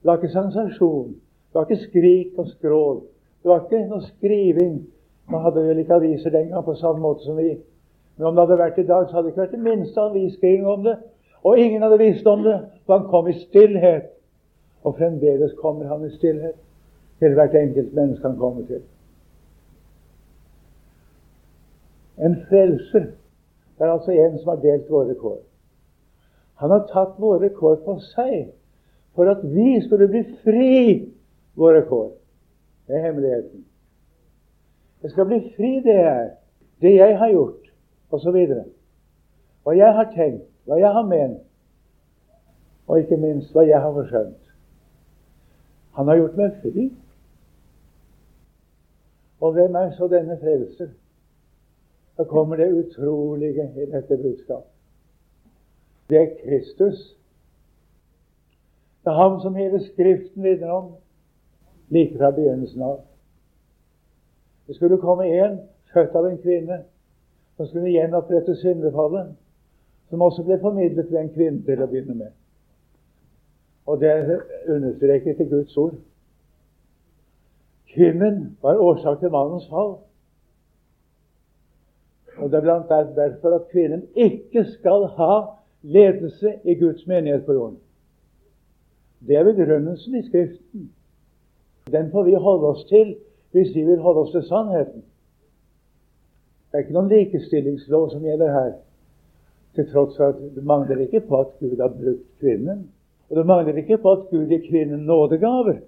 Det 0.01 0.09
var 0.09 0.17
ikke 0.21 0.33
sensasjon, 0.33 1.09
det 1.13 1.55
var 1.55 1.67
ikke 1.69 1.89
skrik 1.89 2.39
og 2.39 2.49
skrål. 2.49 3.03
Det 3.43 3.49
var 3.49 3.65
ikke 3.65 3.87
noe 3.89 4.05
skriving 4.05 4.81
Man 5.31 5.45
hadde 5.45 5.63
vel 5.63 5.79
ikke 5.79 5.95
aviser 5.95 6.33
den 6.35 6.49
gang 6.51 6.65
på 6.67 6.75
samme 6.75 6.99
måte 7.01 7.23
som 7.23 7.37
vi. 7.39 7.53
Men 8.17 8.27
om 8.27 8.35
det 8.35 8.43
hadde 8.43 8.57
vært 8.59 8.79
i 8.83 8.87
dag, 8.87 9.05
så 9.07 9.15
hadde 9.15 9.29
det 9.29 9.31
ikke 9.31 9.41
vært 9.45 9.53
det 9.55 9.61
minste 9.63 10.03
avisskriving 10.03 10.67
om 10.67 10.83
det. 10.85 10.97
Og 11.47 11.59
ingen 11.59 11.83
hadde 11.83 11.99
visst 12.01 12.27
om 12.27 12.43
det, 12.43 12.57
for 12.87 12.99
han 12.99 13.07
kom 13.13 13.29
i 13.31 13.37
stillhet. 13.39 14.09
Og 14.83 14.97
fremdeles 14.99 15.55
kommer 15.61 15.87
han 15.87 16.03
i 16.05 16.11
stillhet 16.17 16.59
til 17.23 17.37
hvert 17.39 17.55
enkelt 17.55 17.95
menneske 17.95 18.27
han 18.27 18.37
kommer 18.41 18.67
til. 18.67 18.83
En 22.19 22.37
frelser 22.49 23.07
det 23.81 23.87
er 23.87 23.93
altså 23.93 24.13
en 24.13 24.39
som 24.39 24.49
har 24.49 24.57
delt 24.61 24.91
våre 24.93 25.15
kår. 25.17 25.39
Han 26.61 26.71
har 26.71 26.83
tatt 26.91 27.15
våre 27.17 27.49
kår 27.57 27.79
på 27.87 27.95
seg 28.11 28.51
for 29.17 29.31
at 29.33 29.41
vi 29.41 29.79
skulle 29.81 30.09
bli 30.13 30.21
fri 30.43 30.75
våre 31.57 31.81
kår. 31.89 32.11
Det 32.87 32.99
er 32.99 33.07
hemmeligheten. 33.07 33.65
Det 35.01 35.11
skal 35.15 35.31
bli 35.31 35.41
fri, 35.57 35.73
det 35.81 35.97
er 35.97 36.29
det 36.85 36.93
jeg 36.99 37.19
har 37.19 37.33
gjort, 37.33 37.73
osv. 38.13 38.37
Hva 39.65 39.77
jeg 39.79 39.97
har 39.97 40.13
tenkt, 40.13 40.45
hva 40.69 40.77
jeg 40.77 40.93
har 40.93 41.09
ment, 41.09 41.41
og 42.85 43.01
ikke 43.01 43.17
minst 43.17 43.57
hva 43.57 43.65
jeg 43.65 43.81
har 43.81 43.97
forskjønt. 43.97 44.41
Han 45.97 46.13
har 46.13 46.21
gjort 46.21 46.37
meg 46.37 46.61
fri. 46.61 46.91
Og 49.41 49.57
hvem 49.57 49.81
er 49.81 49.97
så 49.97 50.09
denne 50.13 50.37
frelser? 50.37 50.93
Da 52.21 52.25
kommer 52.25 52.57
det 52.57 52.73
utrolige 52.73 53.71
i 53.77 53.91
dette 53.91 54.17
budskapet. 54.17 54.71
Det 56.09 56.19
er 56.19 56.27
Kristus. 56.45 57.17
Det 59.05 59.11
er 59.11 59.15
ham 59.15 59.41
som 59.41 59.55
hele 59.55 59.81
Skriften 59.85 60.43
vitner 60.43 60.71
om, 60.71 60.93
like 61.89 62.19
fra 62.19 62.31
begynnelsen 62.31 62.83
av. 62.83 63.01
Det 64.67 64.77
skulle 64.77 64.99
komme 64.99 65.25
en 65.27 65.59
født 65.93 66.15
av 66.15 66.27
en 66.27 66.39
kvinne 66.39 66.83
som 67.57 67.67
skulle 67.67 67.95
gjenopprette 67.95 68.57
syndefallet, 68.57 69.33
som 70.11 70.23
også 70.23 70.45
ble 70.45 70.61
formidlet 70.61 71.11
ved 71.13 71.21
en 71.21 71.33
kvinne 71.33 71.65
til 71.65 71.83
å 71.83 71.89
begynne 71.89 72.19
med. 72.21 72.37
Og 73.87 74.01
det 74.01 74.13
er 74.13 74.45
understreket 74.69 75.41
i 75.41 75.49
Guds 75.49 75.77
ord. 75.77 75.97
Kvinnen 77.95 78.59
var 78.63 78.77
årsak 78.77 79.21
til 79.25 79.33
mannens 79.33 79.69
fall. 79.73 79.97
Og 82.41 82.51
Det 82.51 82.57
er 82.57 82.61
blant 82.61 82.91
annet 82.91 83.17
derfor 83.17 83.55
at 83.55 83.69
kvinnen 83.73 84.03
ikke 84.15 84.65
skal 84.65 85.07
ha 85.17 85.41
ledelse 85.83 86.55
i 86.65 86.75
Guds 86.75 87.07
menighet 87.07 87.45
på 87.45 87.53
jorden. 87.53 87.79
Det 89.27 89.37
er 89.37 89.45
begrunnelsen 89.45 90.15
i 90.17 90.23
Skriften. 90.29 90.93
Den 91.93 92.11
får 92.11 92.23
vi 92.23 92.35
holde 92.35 92.67
oss 92.67 92.85
til 92.85 93.17
hvis 93.51 93.75
vi 93.75 93.85
vil 93.85 93.99
holde 93.99 94.21
oss 94.21 94.31
til 94.31 94.43
sannheten. 94.43 95.03
Det 96.71 96.79
er 96.79 96.85
ikke 96.85 96.95
noen 96.95 97.11
likestillingslov 97.11 98.11
som 98.13 98.25
gjelder 98.25 98.53
her, 98.55 98.73
til 99.75 99.89
tross 99.91 100.17
for 100.17 100.31
at 100.31 100.39
det 100.55 100.65
mangler 100.65 101.03
ikke 101.03 101.21
på 101.27 101.41
at 101.41 101.53
Gud 101.61 101.81
har 101.81 101.91
brukt 101.95 102.27
kvinnen. 102.41 102.89
Og 103.31 103.37
det 103.37 103.47
mangler 103.47 103.77
ikke 103.77 103.99
på 103.99 104.13
at 104.13 104.29
Gud 104.31 104.47
gir 104.47 104.63
kvinnen 104.69 105.05
nådegaver. 105.07 105.81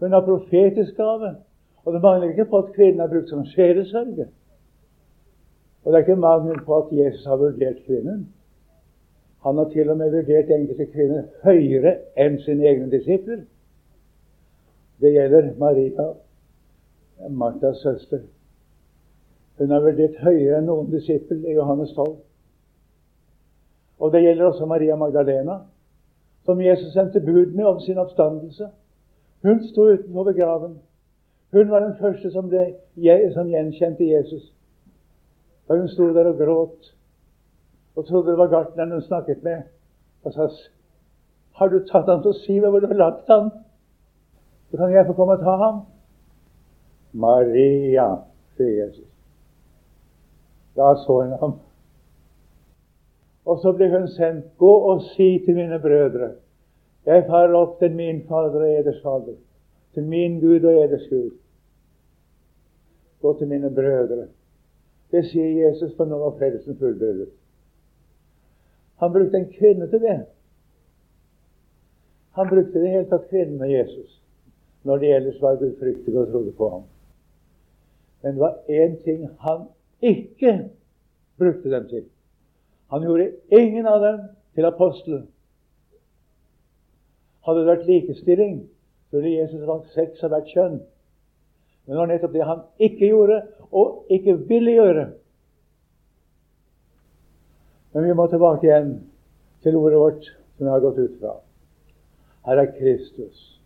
Hun 0.00 0.12
har 0.12 0.24
profetisk 0.24 0.96
gave. 0.96 1.34
Og 1.84 1.92
det 1.92 2.02
mangler 2.02 2.28
ikke 2.28 2.44
på 2.44 2.58
at 2.58 2.72
kvinnen 2.76 3.00
har 3.00 3.08
brukt 3.08 3.28
som 3.28 3.44
sjelesørger. 3.46 4.28
Og 5.84 5.92
det 5.92 5.98
er 5.98 6.04
ikke 6.04 6.16
mangel 6.16 6.60
på 6.64 6.76
at 6.76 6.92
Jesus 6.92 7.24
har 7.24 7.36
vurdert 7.36 7.82
kvinnen. 7.86 8.28
Han 9.44 9.56
har 9.56 9.68
til 9.68 9.90
og 9.90 9.96
med 9.96 10.10
vurdert 10.10 10.50
enkelte 10.50 10.86
kvinner 10.86 11.24
høyere 11.44 11.98
enn 12.16 12.38
sine 12.40 12.64
egne 12.64 12.88
disipler. 12.90 13.42
Det 15.00 15.12
gjelder 15.12 15.50
Maria, 15.58 16.06
Martas 17.28 17.82
søster. 17.82 18.22
Hun 19.58 19.70
har 19.70 19.84
vurdert 19.84 20.16
høyere 20.24 20.62
enn 20.62 20.70
noen 20.70 20.88
disippel 20.90 21.44
i 21.44 21.58
Johannes 21.58 21.92
12. 21.92 22.16
Og 24.00 24.12
det 24.12 24.22
gjelder 24.24 24.48
også 24.48 24.66
Maria 24.66 24.96
Magdalena, 24.96 25.58
som 26.44 26.60
Jesus 26.60 26.92
sendte 26.92 27.20
bud 27.20 27.52
med 27.52 27.64
om 27.64 27.80
sin 27.80 27.98
oppstandelse. 27.98 28.70
Hun 29.42 29.62
sto 29.68 29.90
utenfor 29.92 30.32
graven. 30.32 30.78
Hun 31.52 31.70
var 31.70 31.84
den 31.84 31.96
første 32.00 32.30
som, 32.32 32.48
ble, 32.48 32.72
som 33.36 33.48
gjenkjente 33.52 34.08
Jesus. 34.08 34.53
Da 35.68 35.78
hun 35.78 35.88
sto 35.88 36.10
der 36.14 36.30
og 36.32 36.38
gråt 36.38 36.94
og 37.94 38.06
trodde 38.06 38.30
det 38.30 38.38
var 38.38 38.50
gartneren 38.52 38.92
hun 38.92 39.02
snakket 39.02 39.42
med, 39.42 39.62
og 40.24 40.32
sa 40.32 40.48
har 41.54 41.68
du 41.70 41.78
tatt 41.86 42.08
ham 42.10 42.22
til 42.22 42.32
å 42.32 42.38
si 42.42 42.56
meg 42.58 42.72
hvor 42.72 42.82
du 42.82 42.88
har 42.90 42.98
lagt 42.98 43.28
ham? 43.30 43.50
Så 44.70 44.78
kan 44.80 44.90
jeg 44.90 45.06
få 45.06 45.14
komme 45.14 45.36
og 45.38 45.44
ta 45.46 45.54
ham. 45.60 45.76
Maria, 47.14 48.08
sier 48.58 48.72
Jesus. 48.80 49.06
Da 50.74 50.96
så 51.04 51.20
hun 51.20 51.36
ham. 51.38 51.54
Og 53.46 53.60
så 53.62 53.70
ble 53.76 53.86
hun 53.92 54.08
sendt. 54.16 54.48
Gå 54.58 54.72
og 54.90 55.04
si 55.12 55.28
til 55.46 55.54
mine 55.60 55.78
brødre. 55.78 56.32
Jeg 57.06 57.26
farer 57.28 57.54
opp 57.54 57.78
til 57.78 57.94
min 57.94 58.22
Fader 58.26 58.64
og 58.64 58.70
eders 58.80 59.02
Fader, 59.04 59.36
til 59.94 60.06
min 60.08 60.40
Gud 60.40 60.64
og 60.64 60.78
eders 60.80 61.04
Gud. 61.10 61.34
Gå 63.22 63.38
til 63.38 63.48
mine 63.48 63.70
brødre. 63.70 64.26
Det 65.10 65.24
sier 65.28 65.50
Jesus, 65.66 65.92
for 65.96 66.08
nå 66.08 66.18
var 66.18 66.38
frelsen 66.38 66.78
fullbyrdet. 66.78 67.28
Han 69.02 69.12
brukte 69.12 69.36
en 69.36 69.52
kvinne 69.52 69.90
til 69.90 70.00
det. 70.00 70.18
Han 72.34 72.48
brukte 72.48 72.80
det 72.80 72.90
hele 72.90 73.08
tatt 73.10 73.28
kvinnen 73.30 73.62
og 73.62 73.70
Jesus 73.70 74.20
når 74.84 74.98
det 75.00 75.12
ellers 75.16 75.36
var 75.40 75.56
gudfryktig 75.56 76.12
og 76.18 76.26
trodde 76.28 76.52
på 76.52 76.68
ham. 76.68 76.82
Men 78.22 78.34
det 78.34 78.40
var 78.40 78.58
én 78.68 78.98
ting 79.04 79.22
han 79.40 79.62
ikke 80.02 80.70
brukte 81.38 81.70
dem 81.70 81.88
til. 81.88 82.04
Han 82.92 83.02
gjorde 83.02 83.30
ingen 83.48 83.86
av 83.86 84.00
dem 84.02 84.18
til 84.54 84.64
apostler. 84.64 85.22
Hadde 87.46 87.60
det 87.60 87.68
vært 87.68 87.86
likestilling, 87.88 88.58
ville 89.10 89.32
Jesus 89.38 89.64
valgt 89.66 89.92
seks 89.96 90.22
av 90.24 90.34
hvert 90.34 90.52
kjønn. 90.52 90.78
Men 91.84 91.94
det 91.94 92.00
var 92.00 92.06
nettopp 92.06 92.32
det 92.32 92.46
han 92.48 92.62
ikke 92.78 93.08
gjorde, 93.10 93.40
og 93.72 94.06
ikke 94.10 94.36
ville 94.48 94.76
gjøre. 94.78 95.06
Men 97.94 98.08
vi 98.08 98.14
må 98.16 98.26
tilbake 98.26 98.66
igjen 98.66 98.94
til 99.62 99.76
ordet 99.76 100.00
vårt 100.00 100.30
som 100.56 100.66
vi 100.66 100.70
har 100.72 100.82
gått 100.82 100.98
ut 100.98 101.18
fra. 101.20 101.34
Her 102.46 102.60
er 102.62 102.72
Kristus. 102.78 103.60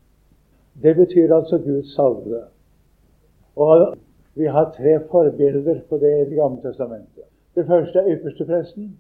Det 0.82 0.94
betyr 0.96 1.32
altså 1.34 1.58
Guds 1.58 1.94
salvede. 1.94 2.44
Og 3.56 3.96
vi 4.38 4.46
har 4.46 4.72
tre 4.76 4.98
forbilder 5.10 5.80
på 5.88 5.98
det 5.98 6.12
i 6.20 6.30
Det 6.30 6.36
gamle 6.36 6.62
testamentet. 6.62 7.24
Det 7.54 7.66
første 7.66 7.98
er 7.98 8.16
ypperstepresten. 8.16 8.98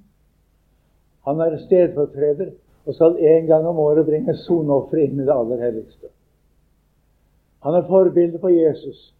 Han 1.24 1.40
er 1.40 1.58
stedfortreder 1.66 2.50
og 2.86 2.94
skal 2.94 3.18
en 3.18 3.46
gang 3.46 3.66
om 3.66 3.78
året 3.78 4.06
bringe 4.06 4.34
soneofferet 4.34 5.10
inn 5.10 5.20
i 5.20 5.26
det 5.26 5.34
aller 5.34 5.60
helligste. 5.62 6.08
Han 7.62 7.74
er 7.74 7.86
forbildet 7.86 8.40
på 8.40 8.48
Jesus. 8.48 9.14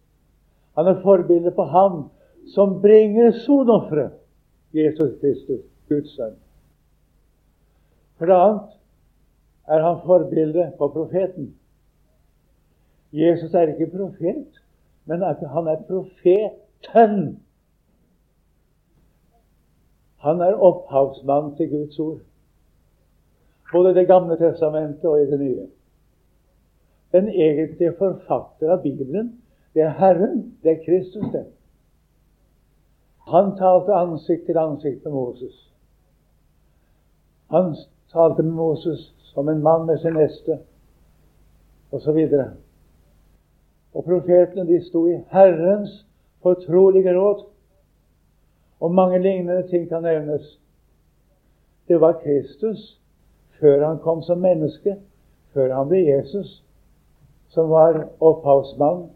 Han 0.77 0.87
er 0.87 1.01
forbildet 1.01 1.55
på 1.55 1.63
ham 1.63 2.09
som 2.53 2.81
bringer 2.81 3.31
sonofferet, 3.31 4.11
Jesus 4.73 5.19
Kristus, 5.21 5.65
Guds 5.89 6.15
sønn. 6.15 6.37
For 8.17 8.29
det 8.29 8.35
annet 8.35 8.77
er 9.67 9.83
han 9.83 10.01
forbildet 10.05 10.73
på 10.77 10.87
profeten. 10.87 11.53
Jesus 13.11 13.53
er 13.53 13.73
ikke 13.73 13.91
profet, 13.97 14.61
men 15.05 15.23
han 15.23 15.67
er 15.67 15.83
profeten. 15.87 17.39
Han 20.19 20.41
er 20.41 20.53
opphavsmann 20.53 21.55
til 21.55 21.69
Guds 21.69 21.99
ord. 21.99 22.19
Både 23.71 23.91
i 23.91 23.93
Det 23.93 24.07
gamle 24.07 24.37
testamentet 24.37 25.05
og 25.05 25.21
i 25.21 25.25
Det 25.25 25.39
nye. 25.39 25.67
Den 27.11 27.29
egentlige 27.29 27.93
forfatter 27.97 28.71
av 28.71 28.81
Bibelen, 28.81 29.41
det 29.73 29.81
er 29.81 29.89
Herren, 29.97 30.57
det 30.63 30.71
er 30.71 30.83
Kristus, 30.85 31.25
det. 31.33 31.45
Han 33.29 33.55
talte 33.57 33.93
ansikt 33.93 34.45
til 34.45 34.57
ansikt 34.57 35.03
med 35.05 35.13
Moses. 35.13 35.73
Han 37.49 37.75
talte 38.11 38.43
med 38.43 38.51
Moses 38.51 39.13
som 39.33 39.49
en 39.49 39.61
mann 39.63 39.85
med 39.85 39.97
sin 39.97 40.13
neste, 40.13 40.59
osv. 41.91 42.17
Og, 42.17 42.45
og 43.93 44.03
profetene 44.03 44.67
de 44.67 44.81
sto 44.85 45.05
i 45.07 45.19
Herrens 45.31 46.05
fortrolige 46.41 47.13
råd. 47.17 47.45
Og 48.79 48.93
mange 48.93 49.19
lignende 49.19 49.67
ting 49.67 49.89
kan 49.89 50.03
nevnes. 50.03 50.59
Det 51.87 52.01
var 52.01 52.21
Kristus 52.23 52.99
før 53.59 53.87
han 53.87 53.99
kom 53.99 54.21
som 54.21 54.37
menneske, 54.37 54.95
før 55.53 55.73
han 55.75 55.87
ble 55.89 55.99
Jesus, 56.05 56.63
som 57.49 57.69
var 57.69 58.07
opphavsmann 58.19 59.09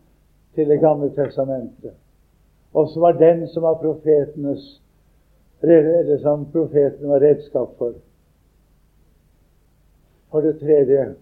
til 0.55 0.69
Det 0.69 0.79
gamle 0.79 1.09
testamentet, 1.15 1.93
og 2.73 2.89
som 2.89 3.01
var 3.01 3.11
den 3.17 3.47
som 3.47 3.63
var 3.63 3.81
profetenes 3.81 4.83
eller 5.63 6.17
som 6.21 6.51
profeten 6.51 7.09
var 7.09 7.19
redskap 7.19 7.77
for. 7.77 7.93
For 10.31 10.41
det 10.41 10.59
tredje 10.59 11.15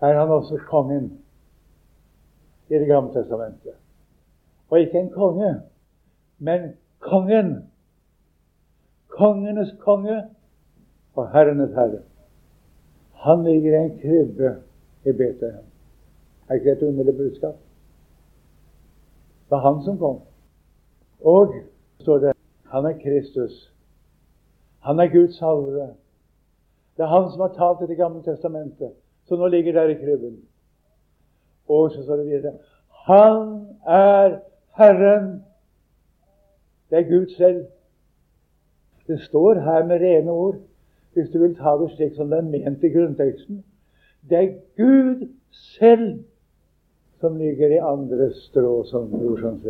er 0.00 0.18
han 0.18 0.28
også 0.28 0.58
kongen. 0.68 1.18
i 2.68 2.74
Det 2.74 2.86
gamle 2.86 3.22
testamentet. 3.22 3.72
Og 4.70 4.80
ikke 4.80 4.98
en 4.98 5.10
konge, 5.10 5.60
men 6.38 6.60
kongen. 6.98 7.70
Kongenes 9.08 9.74
konge 9.80 10.22
og 11.14 11.30
herrenes 11.32 11.74
herre. 11.74 12.02
Han 13.20 13.44
ligger 13.44 13.72
i 13.72 13.84
en 13.84 13.98
krybbe 13.98 14.50
i 15.04 15.12
Betlehem. 15.12 15.64
Er 16.48 16.54
ikke 16.54 16.70
det 16.70 16.76
et 16.76 16.88
underlig 16.88 17.16
budskap? 17.16 17.54
Det 19.44 19.50
var 19.50 19.72
han 19.72 19.82
som 19.84 19.98
kom. 19.98 20.20
Og 21.20 21.54
står 22.00 22.18
det 22.18 22.32
han 22.64 22.86
er 22.86 22.98
Kristus. 23.02 23.74
Han 24.80 25.00
er 25.00 25.12
Guds 25.12 25.38
salvede. 25.38 25.94
Det 26.96 27.02
er 27.02 27.06
han 27.06 27.30
som 27.30 27.40
har 27.40 27.52
talt 27.54 27.82
i 27.82 27.90
Det 27.90 27.96
gamle 27.96 28.22
testamentet, 28.22 28.92
som 29.28 29.38
nå 29.38 29.46
ligger 29.46 29.72
der 29.72 29.88
i 29.88 29.94
krybben. 29.94 30.38
Og 31.68 31.90
så 31.90 32.02
står 32.02 32.16
det 32.16 32.26
videre 32.26 32.52
Han 32.88 33.66
er 33.86 34.38
Herren. 34.76 35.44
Det 36.90 36.98
er 36.98 37.10
Gud 37.10 37.26
selv. 37.36 37.66
Det 39.06 39.20
står 39.20 39.54
her 39.54 39.86
med 39.86 40.00
rene 40.00 40.30
ord, 40.30 40.54
hvis 41.12 41.30
du 41.30 41.38
vil 41.38 41.56
ta 41.58 41.74
det 41.80 41.90
slik 41.94 42.14
som 42.16 42.30
det 42.30 42.38
er 42.38 42.50
ment 42.50 42.84
i 42.84 42.92
grunnteksten. 42.94 43.64
Det 44.30 44.38
er 44.38 44.58
Gud 44.76 45.28
selv 45.52 46.24
som 47.20 47.36
ligger 47.36 47.68
i 47.68 47.80
andre 47.82 48.30
strå 48.34 48.84
som 48.84 49.10
brorsan. 49.10 49.60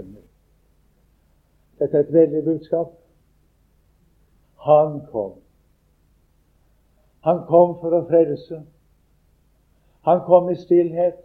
Dette 1.79 1.97
er 1.97 2.01
et 2.01 2.13
veldig 2.13 2.45
budskap. 2.45 2.93
Han 4.61 5.01
kom. 5.13 5.33
Han 7.21 7.43
kom 7.49 7.75
for 7.81 7.97
å 7.97 8.05
frelse. 8.09 8.63
Han 10.09 10.23
kom 10.27 10.51
i 10.51 10.57
stillhet. 10.61 11.19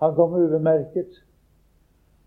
Han 0.00 0.14
kom 0.14 0.36
ubemerket. 0.36 1.22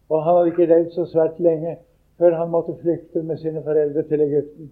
Og 0.10 0.24
han 0.24 0.38
hadde 0.38 0.54
ikke 0.54 0.70
levd 0.70 0.92
så 0.94 1.06
svært 1.10 1.40
lenge 1.42 1.78
før 2.18 2.36
han 2.38 2.52
måtte 2.54 2.76
flykte 2.82 3.24
med 3.26 3.38
sine 3.42 3.64
foreldre 3.64 4.04
til 4.10 4.22
Egypten. 4.22 4.72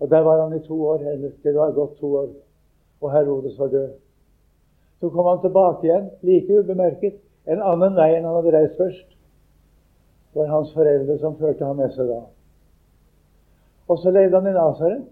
Og 0.00 0.10
Der 0.10 0.20
var 0.20 0.42
han 0.42 0.56
i 0.56 0.66
to 0.66 0.86
år, 0.86 0.98
det 1.42 1.54
var 1.54 1.70
gått 1.70 1.98
to 1.98 2.16
år, 2.16 2.28
og 3.00 3.12
Herodes 3.12 3.58
var 3.58 3.66
død. 3.66 3.90
Så 5.00 5.08
kom 5.08 5.26
han 5.26 5.40
tilbake 5.40 5.86
igjen, 5.86 6.10
like 6.22 6.58
ubemerket, 6.58 7.14
en 7.46 7.62
annen 7.62 7.96
vei 7.96 8.10
enn 8.16 8.24
han 8.24 8.34
hadde 8.36 8.52
reist 8.52 8.76
først. 8.76 9.08
Det 10.32 10.40
var 10.42 10.52
hans 10.52 10.72
foreldre 10.74 11.18
som 11.18 11.36
førte 11.38 11.64
ham 11.64 11.76
med 11.76 11.92
seg 11.94 12.08
da. 12.10 12.22
Og 13.88 13.98
så 13.98 14.10
levde 14.10 14.40
han 14.40 14.50
i 14.50 14.56
Nasaret 14.56 15.04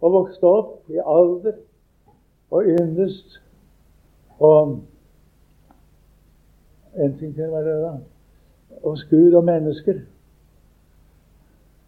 og 0.00 0.12
vokste 0.14 0.46
opp 0.46 0.92
i 0.92 1.00
alder 1.02 1.58
og 2.50 2.70
yndest 2.78 3.40
og 4.38 4.78
En 6.98 7.18
ting 7.18 7.34
til 7.34 7.50
var 7.52 7.62
det, 7.62 7.74
da. 7.82 7.92
Hos 8.82 9.04
Gud 9.10 9.32
og 9.32 9.44
mennesker. 9.44 10.00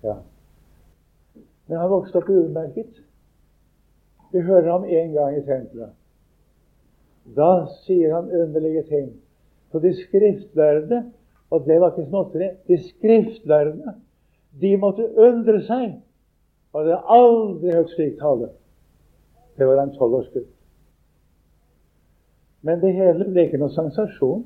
Ja. 0.02 0.14
Men 1.70 1.78
han 1.78 1.90
vokste 1.90 2.18
opp 2.18 2.28
ubemerket. 2.28 2.96
Vi 4.32 4.42
hører 4.42 4.72
ham 4.72 4.84
én 4.84 5.12
gang 5.14 5.36
i 5.38 5.44
tempelet. 5.46 5.94
Da 7.36 7.66
sier 7.84 8.14
han 8.16 8.30
underlige 8.34 8.82
ting. 8.88 9.12
Så 9.70 9.78
de 9.78 9.92
skriftlærde, 9.94 11.04
og 11.50 11.66
det 11.66 11.80
var 11.80 11.94
ikke 11.94 12.08
småtteri, 12.08 12.48
de 12.66 12.78
skriftlærde 12.88 13.94
de 14.60 14.76
måtte 14.82 15.06
undre 15.14 15.60
seg. 15.62 16.00
Og 16.74 16.86
det 16.86 16.96
hadde 16.96 17.18
aldri 17.22 17.74
hørt 17.74 17.94
slik 17.94 18.18
tale. 18.18 18.50
Det 19.58 19.66
var 19.66 19.82
en 19.82 19.94
tolvårsgutt. 19.94 20.50
Men 22.66 22.82
det 22.82 22.96
hele 22.98 23.30
ble 23.30 23.46
ikke 23.46 23.62
noen 23.62 23.74
sensasjon. 23.78 24.42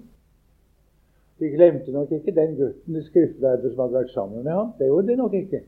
De 1.41 1.51
glemte 1.57 1.93
nok 1.93 2.13
ikke 2.13 2.37
den 2.37 2.53
gutten 2.61 3.01
de 3.01 3.03
skriftlærde 3.09 3.73
som 3.73 3.87
hadde 3.87 4.03
vært 4.03 4.13
sammen 4.13 4.45
med 4.45 4.53
ham. 4.53 4.77
Det 4.79 4.93
gjorde 4.93 5.09
de 5.09 5.17
nok 5.25 5.41
ikke. 5.41 5.65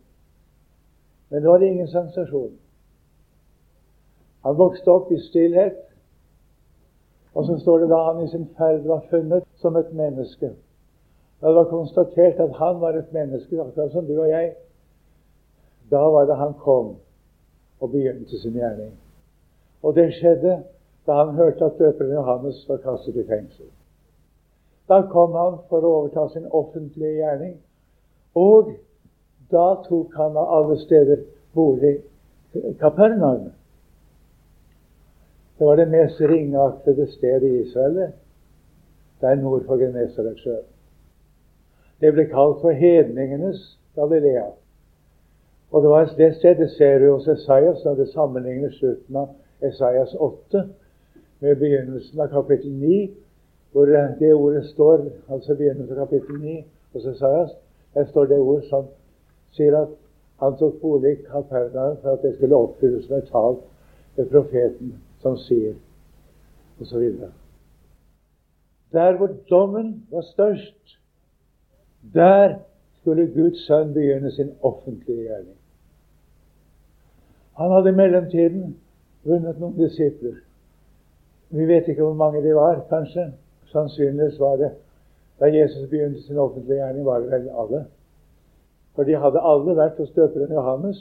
Men 1.31 1.43
nå 1.43 1.51
var 1.51 1.59
det 1.59 1.67
ingen 1.67 1.89
sensasjon. 1.89 2.53
Han 4.47 4.59
vokste 4.59 4.91
opp 4.91 5.11
i 5.13 5.19
stillhet, 5.19 5.81
og 7.35 7.47
så 7.47 7.59
står 7.59 7.79
det 7.83 7.89
da 7.91 8.03
han 8.07 8.23
i 8.25 8.29
sin 8.31 8.47
ferd 8.59 8.87
var 8.87 9.03
funnet 9.11 9.45
som 9.61 9.77
et 9.77 9.91
menneske. 9.93 10.53
Da 11.41 11.49
det 11.49 11.57
var 11.57 11.73
konstatert 11.73 12.39
at 12.41 12.55
han 12.61 12.79
var 12.81 12.95
et 12.97 13.13
menneske, 13.13 13.59
akkurat 13.61 13.93
som 13.93 14.07
du 14.07 14.15
og 14.21 14.29
jeg, 14.29 14.55
da 15.91 16.05
var 16.15 16.27
det 16.27 16.37
han 16.37 16.55
kom 16.63 16.95
og 17.81 17.91
begynte 17.91 18.39
sin 18.41 18.57
gjerning. 18.57 18.95
Og 19.83 19.95
det 19.95 20.13
skjedde 20.15 20.63
da 21.07 21.19
han 21.21 21.35
hørte 21.35 21.65
at 21.65 21.79
døperen 21.79 22.15
Johannes 22.15 22.65
var 22.69 22.81
kastet 22.83 23.17
i 23.17 23.27
fengsel. 23.27 23.69
Da 24.89 25.03
kom 25.11 25.35
han 25.35 25.59
for 25.69 25.83
å 25.83 25.93
overta 25.99 26.29
sin 26.33 26.47
offentlige 26.51 27.19
gjerning. 27.21 27.57
Og 28.35 28.73
da 29.51 29.83
tok 29.89 30.15
han 30.15 30.37
av 30.37 30.49
alle 30.59 30.77
steder 30.79 31.25
bolig 31.55 32.01
Kapernaum. 32.81 33.51
Det 35.59 35.65
var 35.67 35.77
det 35.77 35.89
mest 35.89 36.21
ringeaktede 36.21 37.07
stedet 37.13 37.43
i 37.43 37.61
Israel, 37.61 38.13
der 39.21 39.35
nord 39.35 39.65
for 39.67 39.77
Genesaretsjøen. 39.77 40.65
Det 42.01 42.13
ble 42.13 42.27
kalt 42.29 42.61
for 42.61 42.77
hedningenes 42.77 43.79
Galilea. 43.97 44.51
Og 45.71 45.83
det 45.83 45.91
var 45.91 46.13
det 46.17 46.35
stedet 46.37 46.71
ser 46.71 46.99
vi 46.99 47.09
hos 47.09 47.29
Esaias 47.29 47.85
når 47.85 47.95
det 47.95 48.09
sammenligner 48.09 48.71
slutten 48.71 49.17
av 49.17 49.29
Esaias 49.63 50.15
8 50.15 50.69
med 51.41 51.57
begynnelsen 51.57 52.21
av 52.21 52.29
kapittel 52.29 52.73
9, 52.73 53.01
hvor 53.73 53.87
det 54.21 54.35
ordet 54.35 54.65
står, 54.67 55.09
altså 55.29 55.55
begynnelsen 55.55 55.99
av 55.99 56.07
kapittel 56.07 56.39
9 56.41 56.63
hos 56.93 57.07
Esaias, 57.07 57.57
der 57.95 58.05
står 58.05 58.25
det 58.25 58.39
ord 58.39 58.63
som 58.69 58.85
sier 59.53 59.77
at 59.79 59.95
han 60.41 60.57
tok 60.59 60.81
bolig 60.81 61.17
Kapernaum 61.27 61.97
for 62.03 62.17
at 62.17 62.23
det 62.23 62.35
skulle 62.37 62.57
oppfylles 62.57 63.11
med 63.11 63.27
talt 63.31 63.65
ved 64.17 64.31
profeten, 64.31 64.95
som 65.21 65.37
sier 65.37 65.75
osv. 66.81 67.13
Der 68.93 69.17
hvor 69.17 69.31
dommen 69.51 70.07
var 70.11 70.21
størst, 70.21 70.99
der 72.15 72.59
skulle 73.01 73.27
Guds 73.35 73.67
sønn 73.67 73.95
begynne 73.95 74.31
sin 74.33 74.53
offentlige 74.63 75.23
gjerning. 75.23 75.57
Han 77.57 77.71
hadde 77.71 77.89
i 77.89 77.97
mellomtiden 77.97 78.77
vunnet 79.25 79.61
noen 79.61 79.77
disipler. 79.79 80.37
Vi 81.51 81.67
vet 81.69 81.89
ikke 81.89 82.03
hvor 82.03 82.15
mange 82.15 82.43
de 82.45 82.55
var, 82.55 82.83
kanskje. 82.91 83.31
Sannsynligvis 83.73 84.41
var 84.41 84.57
det 84.57 84.71
da 85.41 85.49
Jesus 85.53 85.89
begynte 85.91 86.23
sin 86.23 86.39
offentlige 86.39 86.77
gjerning, 86.81 87.05
var 87.05 87.19
det 87.19 87.31
vel 87.31 87.49
alle. 87.49 87.85
For 88.97 89.05
de 89.05 89.17
hadde 89.21 89.43
alle 89.45 89.77
vært 89.77 89.99
hos 90.01 90.13
døperen 90.17 90.53
Johannes, 90.57 91.01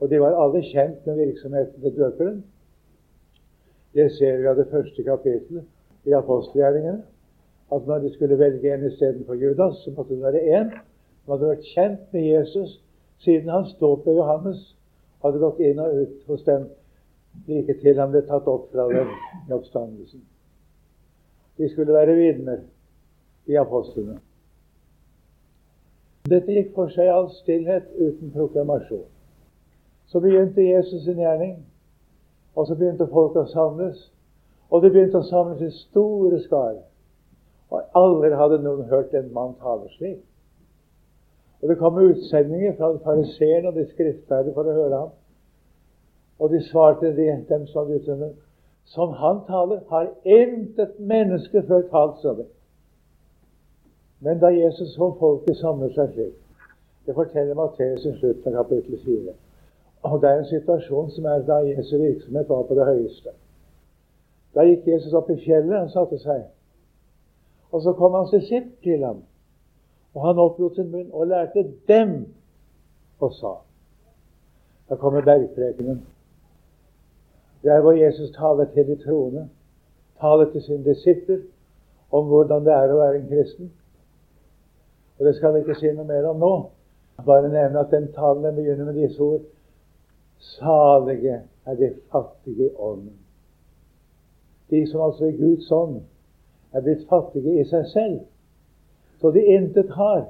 og 0.00 0.10
de 0.10 0.20
var 0.22 0.36
alle 0.38 0.62
kjent 0.66 1.06
med 1.06 1.18
virksomheten 1.18 1.82
til 1.82 1.96
døperen. 1.96 2.42
Det 3.94 4.08
ser 4.16 4.38
vi 4.38 4.46
av 4.50 4.56
det 4.56 4.68
første 4.70 5.04
kapittelet 5.04 6.08
i 6.08 6.14
apostelgjerningene 6.16 7.02
at 7.72 7.86
når 7.86 7.98
de 7.98 8.12
skulle 8.14 8.38
velge 8.38 8.74
en 8.74 8.86
istedenfor 8.86 9.34
Judas, 9.34 9.76
så 9.84 9.90
måtte 9.96 10.14
det 10.14 10.22
være 10.22 10.60
én 10.60 10.72
som 10.72 11.34
hadde 11.34 11.50
vært 11.52 11.68
kjent 11.74 12.12
med 12.12 12.26
Jesus 12.26 12.80
siden 13.24 13.48
hans 13.48 13.74
dåp 13.80 14.06
ved 14.06 14.18
Johannes 14.18 14.64
hadde 15.22 15.40
gått 15.42 15.60
inn 15.62 15.80
og 15.80 16.00
ut 16.02 16.26
hos 16.26 16.42
dem 16.48 16.66
like 17.48 17.78
til 17.80 18.00
han 18.00 18.10
ble 18.12 18.24
tatt 18.28 18.48
opp 18.50 18.68
fra 18.72 18.88
dem 18.90 19.12
i 19.48 19.54
oppstandelsen. 19.54 20.24
De 21.58 21.68
skulle 21.70 21.94
være 21.94 22.16
vitner 22.18 22.60
i 23.48 23.56
apostlene. 23.60 24.18
Dette 26.32 26.54
gikk 26.54 26.72
for 26.76 26.88
seg 26.92 27.08
i 27.08 27.12
all 27.12 27.28
stillhet 27.36 27.90
uten 27.98 28.32
proklamasjon. 28.32 29.04
Så 30.08 30.20
begynte 30.20 30.64
Jesus 30.64 31.04
sin 31.04 31.20
gjerning, 31.20 31.58
og 32.56 32.66
så 32.68 32.76
begynte 32.76 33.08
folk 33.12 33.36
å 33.36 33.46
samles. 33.52 34.08
Og 34.72 34.82
de 34.82 34.90
begynte 34.92 35.20
å 35.20 35.28
samles 35.28 35.60
i 35.60 35.70
store 35.76 36.40
skarer. 36.46 36.84
Og 37.72 37.96
aldri 37.96 38.32
hadde 38.36 38.60
noen 38.64 38.88
hørt 38.88 39.12
en 39.16 39.32
mann 39.32 39.52
tale 39.60 39.88
slik. 39.96 40.20
Og 41.62 41.68
Det 41.68 41.78
kom 41.78 41.98
utsendinger 42.00 42.74
fra 42.76 42.90
fariseerne 43.04 43.68
og 43.68 43.76
de 43.76 43.84
skriftlærde 43.92 44.54
for 44.54 44.66
å 44.66 44.78
høre 44.78 45.02
ham. 45.04 45.12
Og 46.40 46.50
de 46.50 46.62
svarte 46.66 47.12
de, 47.16 47.28
dem 47.48 47.68
som 47.70 47.92
utsendte 47.92 48.32
som 48.84 49.12
han 49.14 49.44
taler, 49.46 49.80
har 49.88 50.08
intet 50.24 50.98
menneske 50.98 51.62
før 51.68 51.84
talt 51.92 52.18
som 52.20 52.40
det. 52.40 52.48
Men 54.22 54.38
da 54.40 54.50
Jesus 54.54 54.94
så 54.94 55.08
folket 55.18 55.56
samle 55.58 55.88
seg 55.94 56.12
slik 56.14 56.38
Det 57.06 57.14
forteller 57.14 57.58
Matteus 57.58 58.04
i 58.06 58.12
slutten 58.20 58.54
av 58.54 58.62
kapittel 58.62 58.98
4. 59.04 59.32
Og 60.06 60.20
det 60.22 60.28
er 60.30 60.38
en 60.38 60.46
situasjon 60.46 61.10
som 61.10 61.26
er 61.26 61.42
da 61.46 61.56
Jesu 61.66 61.96
virksomhet 61.98 62.48
var 62.48 62.62
på 62.68 62.76
det 62.78 62.86
høyeste. 62.86 63.32
Da 64.54 64.62
gikk 64.68 64.86
Jesus 64.86 65.16
opp 65.18 65.30
i 65.30 65.38
fjellet 65.42 65.80
og 65.80 65.90
satte 65.90 66.20
seg. 66.22 66.44
Og 67.72 67.82
så 67.82 67.96
kom 67.98 68.14
hans 68.14 68.30
disipp 68.30 68.70
til 68.84 69.02
ham, 69.02 69.22
og 70.14 70.26
han 70.26 70.38
opplot 70.38 70.78
sin 70.78 70.90
munn 70.92 71.10
og 71.10 71.26
lærte 71.32 71.66
dem 71.88 72.16
og 73.18 73.34
sa 73.40 73.54
Da 74.88 74.96
kommer 74.96 75.26
bergprekenen. 75.26 76.02
Der 77.62 77.80
hvor 77.80 77.92
Jesus 77.92 78.30
taler 78.36 78.64
til 78.64 78.86
de 78.86 78.96
troende, 79.04 79.48
taler 80.20 80.50
til 80.52 80.62
sine 80.62 80.84
disipler, 80.84 81.38
om 82.12 82.26
hvordan 82.26 82.64
det 82.64 82.72
er 82.72 82.92
å 82.92 82.98
være 82.98 83.20
en 83.20 83.30
kristen. 83.30 83.70
Og 85.18 85.26
Det 85.26 85.34
skal 85.36 85.54
vi 85.54 85.58
ikke 85.58 85.74
si 85.78 85.90
noe 85.92 86.06
mer 86.06 86.28
om 86.30 86.40
nå. 86.40 86.54
Bare 87.26 87.48
nevne 87.48 87.80
at 87.80 87.90
den 87.90 88.12
talen 88.12 88.54
begynner 88.54 88.84
med 88.84 88.94
disse 88.94 89.20
ord. 89.22 89.40
Salige 90.38 91.42
er 91.66 91.74
de 91.74 91.94
fattige 92.12 92.66
i 92.66 92.74
ånden. 92.78 93.18
De 94.70 94.86
som 94.90 95.00
altså 95.00 95.24
i 95.24 95.36
Guds 95.36 95.70
ånd 95.70 96.00
er 96.72 96.80
blitt 96.80 97.08
fattige 97.08 97.60
i 97.60 97.64
seg 97.68 97.86
selv, 97.92 98.20
så 99.20 99.30
de 99.30 99.44
intet 99.44 99.90
har, 99.94 100.24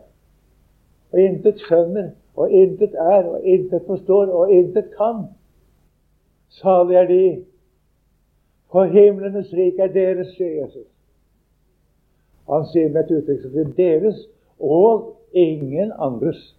og 1.12 1.20
intet 1.20 1.62
skjønner, 1.62 2.10
og 2.36 2.50
intet 2.50 2.94
er, 2.94 3.28
og 3.30 3.44
intet 3.44 3.86
forstår, 3.86 4.26
og 4.26 4.50
intet 4.52 4.90
kan. 4.96 5.24
Salige 6.48 6.98
er 6.98 7.06
de, 7.06 7.44
for 8.72 8.84
himlenes 8.84 9.52
rik 9.52 9.78
er 9.78 9.92
deres, 9.92 10.34
sier 10.36 10.62
Jesus. 10.62 10.88
Han 12.50 12.66
sier 12.72 12.90
med 12.92 13.04
et 13.04 13.16
uttrykk 13.16 13.42
som 13.42 13.54
blir 13.54 13.74
deres 13.78 14.26
og 14.62 15.16
ingen 15.32 15.92
andres. 15.98 16.56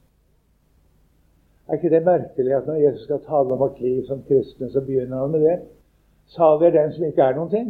Er 1.68 1.74
ikke 1.74 1.90
det 1.90 2.04
merkelig 2.06 2.54
at 2.56 2.68
når 2.68 2.74
Jesus 2.74 3.04
skal 3.04 3.24
tale 3.24 3.54
om 3.56 3.60
vårt 3.60 3.80
liv 3.82 4.06
som 4.06 4.24
kristne, 4.28 4.70
så 4.72 4.82
begynner 4.82 5.18
han 5.18 5.32
med 5.32 5.40
det? 5.40 5.60
Salig 6.26 6.68
er 6.68 6.82
den 6.82 6.94
som 6.94 7.06
ikke 7.06 7.22
er 7.22 7.36
noen 7.36 7.50
ting. 7.50 7.70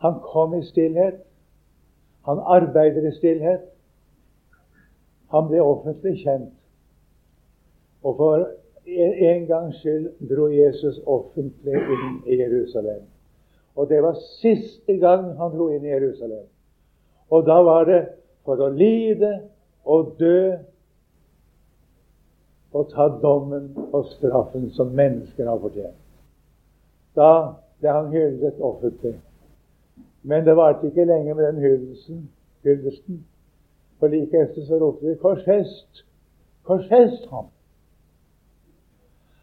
Han 0.00 0.20
kom 0.24 0.54
i 0.58 0.64
stillhet. 0.64 1.20
Han 2.26 2.38
arbeider 2.38 3.08
i 3.08 3.14
stillhet. 3.14 3.60
Han 5.30 5.48
ble 5.48 5.62
offentlig 5.62 6.16
kjent. 6.24 6.54
Og 8.02 8.16
for 8.16 8.46
en 8.86 9.46
gangs 9.46 9.76
skyld 9.76 10.08
dro 10.30 10.48
Jesus 10.48 10.98
offentlig 11.06 11.76
inn 11.76 12.22
i 12.26 12.40
Jerusalem. 12.40 13.02
Og 13.76 13.88
det 13.88 14.02
var 14.02 14.16
siste 14.40 14.96
gang 14.98 15.36
han 15.38 15.52
dro 15.54 15.68
inn 15.70 15.84
i 15.84 15.92
Jerusalem. 15.92 16.48
Og 17.30 17.46
da 17.46 17.60
var 17.62 17.84
det 17.84 18.00
for 18.44 18.60
å 18.60 18.68
lide 18.74 19.30
og 19.84 20.14
dø 20.18 20.56
og 22.72 22.90
ta 22.92 23.08
dommen 23.22 23.70
og 23.92 24.06
straffen 24.14 24.68
som 24.74 24.94
mennesker 24.94 25.48
har 25.50 25.58
fortjent. 25.58 25.98
Da 27.18 27.30
ble 27.80 27.94
han 27.94 28.12
hyllet 28.12 28.60
offentlig. 28.62 29.16
Men 30.22 30.44
det 30.46 30.56
varte 30.56 30.86
ikke 30.86 31.08
lenge 31.08 31.34
med 31.34 31.46
den 31.46 31.62
hyldelsen, 31.64 32.28
hyldelsen. 32.62 33.24
For 33.98 34.08
like 34.08 34.36
etter 34.36 34.66
så 34.66 34.78
ropte 34.80 35.06
de 35.06 35.16
'Korsfest! 35.16 36.04
Korsfest 36.64 37.26
ham!' 37.30 37.50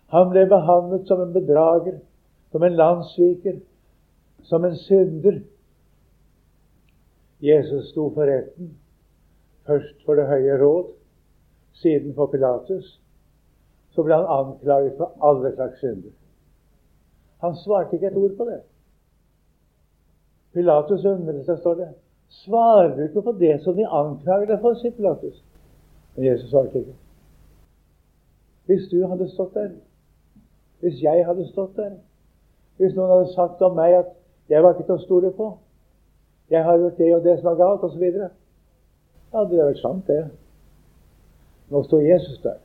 Han 0.07 0.29
ble 0.29 0.45
behandlet 0.49 1.07
som 1.07 1.21
en 1.21 1.33
bedrager, 1.33 1.99
som 2.51 2.63
en 2.63 2.75
landssviker, 2.75 3.59
som 4.43 4.65
en 4.65 4.75
synder. 4.75 5.41
Jesus 7.41 7.89
sto 7.91 8.09
for 8.13 8.25
retten, 8.25 8.71
først 9.67 10.05
for 10.05 10.15
Det 10.15 10.27
høye 10.27 10.57
råd, 10.61 10.93
siden 11.73 12.15
for 12.15 12.25
Pilatus, 12.31 13.01
så 13.93 14.03
ble 14.03 14.15
han 14.15 14.25
anklaget 14.29 14.97
for 14.97 15.13
alle 15.21 15.53
slags 15.55 15.79
synder. 15.79 16.13
Han 17.41 17.55
svarte 17.55 17.95
ikke 17.95 18.07
et 18.07 18.17
ord 18.17 18.37
på 18.37 18.45
det. 18.45 18.61
Pilatus 20.53 21.05
undret 21.05 21.45
seg, 21.45 21.59
står 21.59 21.75
det. 21.81 21.89
Svarer 22.43 22.95
du 22.95 23.03
ikke 23.03 23.21
på 23.21 23.31
det 23.39 23.59
som 23.63 23.75
de 23.77 23.85
anklager 23.85 24.49
deg 24.49 24.61
for, 24.61 24.73
sier 24.79 24.95
Pilatus. 24.97 25.43
Men 26.15 26.25
Jesus 26.25 26.49
svarte 26.49 26.81
ikke. 26.81 26.95
Hvis 28.65 28.89
du 28.91 28.97
hadde 29.07 29.29
stått 29.29 29.53
der, 29.53 29.69
hvis 30.81 31.01
jeg 31.03 31.25
hadde 31.25 31.45
stått 31.51 31.77
der, 31.77 31.93
hvis 32.77 32.95
noen 32.95 33.13
hadde 33.13 33.33
sagt 33.33 33.61
om 33.61 33.77
meg 33.77 33.93
at 34.01 34.09
jeg 34.49 34.63
var 34.63 34.73
ikke 34.73 34.87
til 34.89 34.97
å 34.97 35.05
stole 35.05 35.31
på, 35.37 35.51
jeg 36.49 36.63
har 36.63 36.77
gjort 36.77 36.97
det 36.97 37.15
og 37.15 37.23
det 37.23 37.39
som 37.39 37.47
er 37.51 37.55
galt, 37.55 37.83
osv. 37.83 38.03
Ja, 38.03 38.29
det 39.43 39.49
hadde 39.57 39.65
vært 39.65 39.81
sant, 39.81 40.07
det. 40.07 40.21
Nå 41.69 41.83
står 41.83 42.05
Jesus 42.05 42.39
der. 42.43 42.61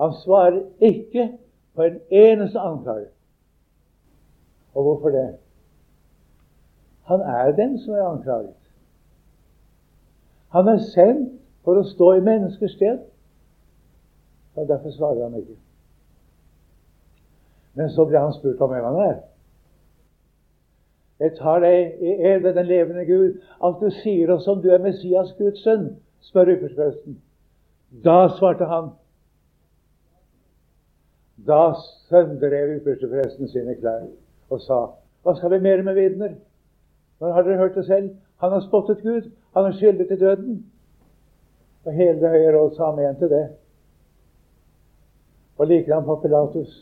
Han 0.00 0.12
svarer 0.22 0.62
ikke 0.80 1.30
på 1.74 1.82
en 1.82 1.98
eneste 2.10 2.58
anklage. 2.58 3.08
Og 4.74 4.82
hvorfor 4.82 5.08
det? 5.08 5.36
Han 7.06 7.20
er 7.20 7.52
den 7.56 7.78
som 7.78 7.94
er 7.94 8.02
anklaget. 8.02 8.54
Han 10.48 10.68
er 10.68 10.78
sendt 10.78 11.32
for 11.64 11.78
å 11.80 11.86
stå 11.86 12.12
i 12.16 12.24
menneskers 12.24 12.76
sted. 12.76 12.98
Og 14.56 14.68
Derfor 14.68 14.90
svarer 14.90 15.22
han 15.22 15.38
ikke. 15.38 15.56
Men 17.74 17.90
så 17.90 18.04
blir 18.04 18.18
han 18.18 18.32
spurt 18.32 18.60
om 18.60 18.70
hvem 18.72 18.84
han 18.84 19.00
er. 19.08 19.16
Jeg 21.20 21.32
tar 21.38 21.62
deg 21.64 22.02
i 22.04 22.12
ed 22.28 22.42
ved 22.44 22.54
den 22.54 22.66
levende 22.66 23.06
Gud, 23.08 23.38
at 23.64 23.80
du 23.80 23.88
sier 24.02 24.32
oss 24.34 24.48
om 24.48 24.60
du 24.62 24.68
er 24.70 24.82
Messias, 24.84 25.32
Guds 25.38 25.62
sønn, 25.64 25.88
spør 26.20 26.52
ypperstepresten. 26.56 27.16
Da 28.04 28.26
svarte 28.36 28.68
han, 28.68 28.90
da 31.46 31.72
sønderrev 32.08 32.76
ypperstepresten 32.80 33.48
sine 33.48 33.76
klær 33.80 34.06
og 34.50 34.60
sa 34.64 34.78
Hva 35.22 35.34
skal 35.36 35.52
vi 35.52 35.58
mer 35.62 35.82
med 35.82 35.94
vitner? 35.94 36.36
Når 37.20 37.32
har 37.32 37.42
dere 37.42 37.58
hørt 37.58 37.74
det 37.74 37.84
selv? 37.86 38.10
Han 38.40 38.52
har 38.52 38.60
spottet 38.60 39.02
Gud. 39.02 39.30
Han 39.54 39.64
er 39.64 39.72
skyldig 39.72 40.08
til 40.08 40.20
døden. 40.20 40.66
Og 41.84 41.92
hele 41.92 42.20
det 42.20 42.30
høye 42.30 42.52
råd 42.54 42.74
sa 42.76 42.90
amen 42.92 43.16
til 43.16 43.30
det. 43.30 43.46
Og 45.58 45.66
likedan 45.66 46.04
på 46.04 46.16
Pilatus. 46.22 46.76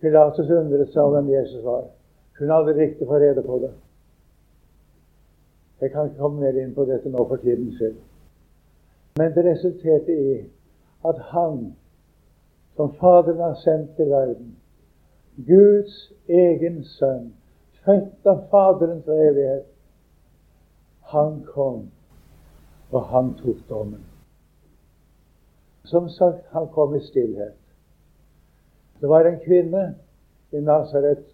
Pilatus 0.00 0.50
undret 0.50 0.92
seg 0.92 1.02
om 1.02 1.14
hvem 1.14 1.30
Jesus 1.34 1.64
var. 1.64 1.84
Kunne 2.38 2.52
hadde 2.52 2.74
riktig 2.76 3.06
få 3.06 3.18
rede 3.18 3.42
på 3.42 3.58
det. 3.58 3.72
Jeg 5.80 5.90
kan 5.90 6.04
ikke 6.04 6.18
komme 6.18 6.40
mer 6.40 6.56
inn 6.60 6.74
på 6.74 6.84
dette 6.88 7.10
nå 7.12 7.24
for 7.28 7.40
tidens 7.40 7.76
skyld. 7.76 7.96
Men 9.16 9.32
det 9.32 9.44
resulterte 9.44 10.12
i 10.12 10.36
at 11.08 11.18
han 11.32 11.74
som 12.76 12.92
Faderen 13.00 13.40
har 13.40 13.54
sendt 13.54 13.96
til 13.96 14.10
verden. 14.10 14.56
Guds 15.36 16.12
egen 16.28 16.82
sønn, 16.84 17.32
født 17.84 18.28
av 18.28 18.42
Faderen 18.50 19.02
fra 19.04 19.16
evighet. 19.28 19.68
Han 21.12 21.38
kom, 21.52 21.86
og 22.90 23.08
han 23.12 23.32
tok 23.40 23.62
dommen. 23.68 24.04
Som 25.84 26.08
sagt, 26.08 26.44
han 26.50 26.68
kom 26.74 26.96
i 26.96 27.00
stillhet. 27.00 27.56
Det 29.00 29.08
var 29.08 29.24
en 29.24 29.40
kvinne 29.44 29.86
i 30.52 30.60
Nasaret 30.60 31.24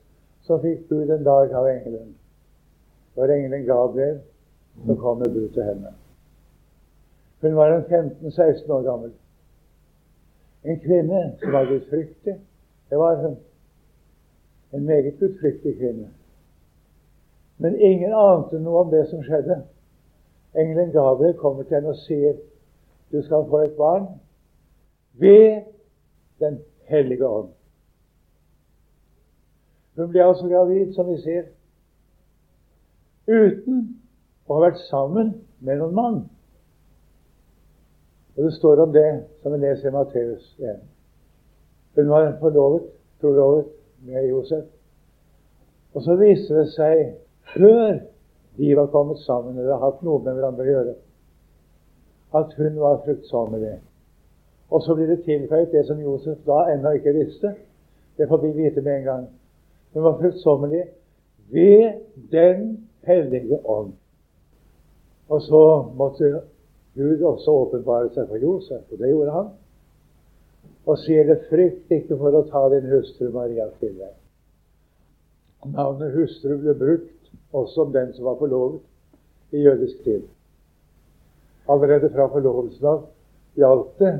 som 0.42 0.60
fikk 0.62 0.88
bud 0.88 1.10
en 1.10 1.24
dag 1.24 1.52
av 1.54 1.68
engelen. 1.70 2.14
Når 3.16 3.34
engelen 3.34 3.66
Gabriel 3.66 4.20
så 4.86 4.94
kom 4.94 5.18
med 5.18 5.34
bud 5.34 5.48
til 5.54 5.62
henne. 5.62 5.92
Hun 7.42 7.56
var 7.56 7.72
en 7.72 7.84
15-16 7.84 8.72
år 8.72 8.82
gammel. 8.82 9.12
En 10.64 10.80
kvinne 10.80 11.22
som 11.40 11.52
var 11.52 11.64
gudfryktig. 11.64 12.34
Det 12.90 12.98
var 12.98 13.22
hun. 13.22 13.36
En 14.72 14.84
meget 14.84 15.18
gudfryktig 15.18 15.76
kvinne. 15.78 16.08
Men 17.58 17.80
ingen 17.80 18.12
ante 18.12 18.58
noe 18.58 18.84
om 18.84 18.90
det 18.90 19.06
som 19.10 19.22
skjedde. 19.22 19.62
Engelen 20.54 20.92
Gabriel 20.92 21.34
kommer 21.38 21.62
til 21.62 21.78
henne 21.78 21.94
og 21.94 22.00
sier 22.06 22.38
du 23.12 23.20
skal 23.22 23.44
få 23.48 23.58
et 23.66 23.76
barn 23.76 24.06
ved 25.12 25.62
Den 26.40 26.58
hellige 26.88 27.26
ånd. 27.28 27.48
Hun 29.96 30.08
ble 30.08 30.24
altså 30.24 30.48
gravid, 30.48 30.94
som 30.94 31.08
vi 31.10 31.18
ser, 31.20 31.50
uten 33.28 33.82
å 34.48 34.56
ha 34.56 34.62
vært 34.66 34.80
sammen 34.88 35.34
med 35.60 35.78
noen 35.80 35.96
mann. 35.96 36.22
Og 38.36 38.46
det 38.46 38.54
står 38.56 38.80
om 38.86 38.94
det 38.94 39.08
som 39.42 39.52
vi 39.52 39.60
leser 39.60 39.90
i 39.90 39.94
Matteus 39.94 40.46
1. 40.58 40.80
Hun 41.98 42.08
var 42.08 42.30
forlovet, 42.40 42.88
trolovet 43.20 43.68
med 44.08 44.28
Josef. 44.30 44.64
Og 45.92 46.02
så 46.02 46.16
viste 46.16 46.56
det 46.56 46.70
seg, 46.72 47.02
før 47.52 48.00
de 48.56 48.74
var 48.76 48.88
kommet 48.92 49.20
sammen 49.26 49.58
eller 49.58 49.80
hatt 49.80 50.00
noe 50.04 50.22
med 50.24 50.38
hverandre 50.38 50.64
å 50.64 50.70
gjøre, 50.70 50.94
at 52.40 52.54
hun 52.56 52.80
var 52.80 53.02
fruktsommelig. 53.04 53.76
Og 54.72 54.80
så 54.86 54.96
blir 54.96 55.12
det 55.12 55.24
tilføyd 55.26 55.68
det 55.74 55.84
som 55.84 56.00
Josef 56.00 56.40
da 56.48 56.62
ennå 56.72 56.94
ikke 56.96 57.12
visste. 57.18 57.52
Det 58.16 58.28
får 58.28 58.40
vi 58.40 58.54
vite 58.56 58.80
med 58.80 59.02
en 59.02 59.04
gang. 59.04 59.26
Hun 59.92 60.02
var 60.02 60.18
fruktsommelig 60.18 60.84
ved 61.52 61.92
Den 62.30 62.88
hellige 63.02 63.66
ånd. 63.66 63.92
Og 65.28 65.42
så 65.42 65.84
måtte 65.96 66.40
Gud 66.94 67.22
også 67.22 67.50
åpenbare 67.50 68.10
seg 68.12 68.28
for 68.28 68.36
Josef, 68.36 68.82
og 68.92 68.98
det 68.98 69.10
gjorde 69.12 69.36
han. 69.36 69.50
Og 70.86 70.98
sier 71.00 71.24
det 71.28 71.38
frykt 71.48 71.92
ikke 71.94 72.18
for 72.20 72.36
å 72.36 72.44
ta 72.50 72.66
din 72.72 72.88
hustru 72.90 73.30
Maria 73.32 73.68
til 73.80 73.94
deg. 73.96 74.12
Navnet 75.72 76.12
hustru 76.16 76.56
ble 76.60 76.74
brukt 76.76 77.32
også 77.52 77.86
om 77.86 77.92
den 77.94 78.12
som 78.16 78.26
var 78.28 78.36
forlovet 78.40 79.54
i 79.56 79.62
jødisk 79.62 80.02
tid. 80.04 80.24
Allerede 81.70 82.10
fra 82.10 82.26
forlovelsen 82.32 82.88
av 82.88 83.04
gjaldt 83.56 83.98
det 84.02 84.12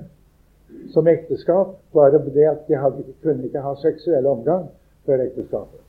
som 0.92 1.08
ekteskap 1.08 1.74
bare 1.92 2.20
det 2.32 2.46
at 2.48 2.68
de 2.68 2.78
hadde, 2.78 3.04
kunne 3.22 3.48
ikke 3.48 3.64
ha 3.64 3.74
seksuell 3.82 4.26
omgang 4.30 4.68
før 5.06 5.24
ekteskapet. 5.26 5.80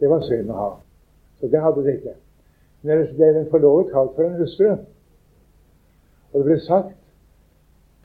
Det 0.00 0.10
var 0.10 0.24
synd 0.26 0.50
å 0.50 0.58
ha. 0.58 0.70
Så 1.40 1.50
det 1.50 1.62
hadde 1.62 1.84
de 1.84 1.94
ikke. 1.98 2.16
Men 2.82 2.96
ellers 2.96 3.14
ble 3.16 3.30
den 3.38 3.48
forlovet 3.52 3.92
kalt 3.94 4.12
for 4.16 4.26
en 4.26 4.38
hustru. 4.40 4.70
Og 6.32 6.40
det 6.40 6.46
ble 6.50 6.60
sagt 6.66 7.00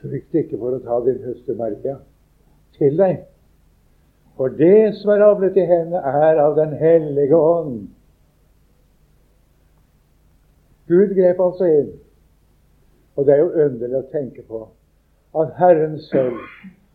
Frykt 0.00 0.32
ikke 0.32 0.56
for 0.56 0.72
å 0.72 0.80
ta 0.80 0.96
din 1.04 1.18
hustru 1.26 1.52
Maria 1.58 1.98
til 2.78 2.94
deg. 2.96 3.18
For 4.40 4.48
det 4.56 4.94
som 4.96 5.10
er 5.12 5.24
avlet 5.26 5.58
i 5.60 5.66
henne, 5.68 6.00
er 6.00 6.40
av 6.40 6.54
Den 6.56 6.72
hellige 6.80 7.36
ånd. 7.36 7.90
Gud 10.88 11.12
grep 11.18 11.42
altså 11.44 11.68
inn. 11.68 11.90
Og 13.16 13.26
det 13.26 13.34
er 13.34 13.42
jo 13.42 13.66
underlig 13.66 13.98
å 13.98 14.08
tenke 14.14 14.46
på 14.48 14.62
at 15.36 15.52
Herren 15.60 15.98
selv 16.08 16.40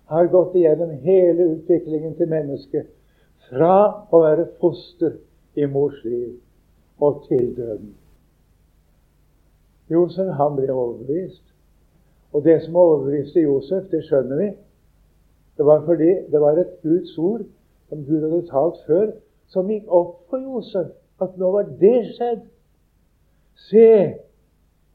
har 0.09 0.31
gått 0.33 0.55
igjennom 0.57 0.97
hele 1.05 1.51
utviklingen 1.53 2.17
til 2.17 2.31
mennesket 2.33 2.89
fra 3.49 3.75
å 4.11 4.21
være 4.23 4.47
foster 4.61 5.17
i 5.55 5.67
mors 5.69 5.97
liv 6.03 6.33
og 7.03 7.23
til 7.27 7.51
døden. 7.57 7.93
Josef 9.91 10.31
han 10.39 10.55
ble 10.57 10.71
overbevist. 10.73 11.43
Og 12.33 12.43
det 12.43 12.57
som 12.63 12.75
overbeviste 12.75 13.43
Josef, 13.45 13.85
det 13.91 14.01
skjønner 14.07 14.41
vi. 14.41 14.49
Det 15.57 15.65
var 15.65 15.85
fordi 15.85 16.11
det 16.31 16.41
var 16.41 16.57
et 16.59 16.73
Guds 16.83 17.17
ord 17.17 17.45
som 17.89 18.03
Gud 18.03 18.21
hadde 18.21 18.47
talt 18.49 18.81
før, 18.87 19.11
som 19.47 19.69
gikk 19.69 19.87
opp 19.93 20.17
for 20.29 20.41
Josef. 20.41 20.89
At 21.21 21.37
nå 21.39 21.51
var 21.53 21.69
det 21.79 21.99
skjedd. 22.15 22.41
Se, 23.69 23.87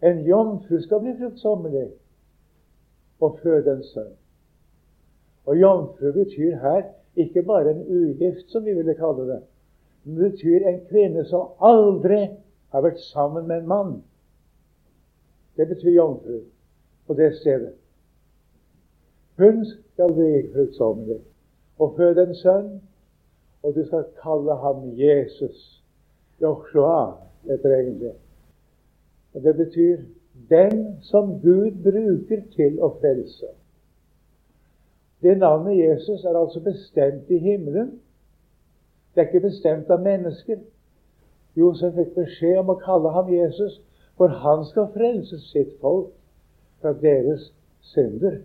en 0.04 0.20
jomfru 0.26 0.80
skal 0.84 1.00
bli 1.04 1.14
fruktsommelig 1.16 1.86
og 3.20 3.38
føde 3.40 3.72
en 3.72 3.84
sønn. 3.84 4.12
Og 5.48 5.56
jomfru 5.60 6.12
betyr 6.12 6.58
her 6.60 6.82
ikke 7.16 7.42
bare 7.42 7.70
en 7.70 7.86
ugift, 7.88 8.50
som 8.50 8.64
vi 8.64 8.74
ville 8.74 8.94
kalle 8.94 9.26
det. 9.32 9.40
Men 10.04 10.16
det 10.16 10.30
betyr 10.32 10.66
en 10.66 10.80
kvinne 10.88 11.24
som 11.28 11.52
aldri 11.60 12.22
har 12.70 12.84
vært 12.84 13.00
sammen 13.10 13.48
med 13.48 13.62
en 13.62 13.68
mann. 13.68 13.96
Det 15.56 15.68
betyr 15.68 15.90
jomfru 15.90 16.40
på 17.06 17.14
det 17.14 17.34
stedet. 17.40 17.74
Hun 19.40 19.64
skal 19.64 20.14
bli 20.14 20.46
fruktsommelig 20.54 21.20
og 21.80 21.94
føde 21.96 22.22
en 22.28 22.34
sønn, 22.34 22.72
og 23.62 23.74
du 23.74 23.84
skal 23.86 24.06
kalle 24.22 24.56
ham 24.62 24.84
Jesus. 24.96 25.82
Joshua 26.40 27.16
heter 27.48 27.76
egentlig. 27.76 28.12
Og 29.34 29.42
Det 29.42 29.56
betyr 29.56 29.98
'den 30.48 31.02
som 31.02 31.40
Gud 31.40 31.70
bruker 31.82 32.42
til 32.56 32.80
å 32.80 32.88
frelse'. 33.00 33.59
Det 35.22 35.38
navnet 35.38 35.78
Jesus 35.78 36.24
er 36.24 36.36
altså 36.38 36.60
bestemt 36.60 37.30
i 37.30 37.38
himmelen. 37.38 38.00
Det 39.14 39.20
er 39.20 39.26
ikke 39.26 39.48
bestemt 39.48 39.90
av 39.90 40.00
mennesker. 40.02 40.60
Josef 41.56 41.94
fikk 41.98 42.14
beskjed 42.14 42.60
om 42.62 42.72
å 42.72 42.78
kalle 42.80 43.12
ham 43.12 43.32
Jesus, 43.32 43.80
for 44.16 44.32
han 44.44 44.64
skal 44.68 44.92
frelse 44.94 45.40
sitt 45.50 45.72
folk 45.80 46.12
fra 46.80 46.92
deres 47.02 47.50
synder. 47.92 48.40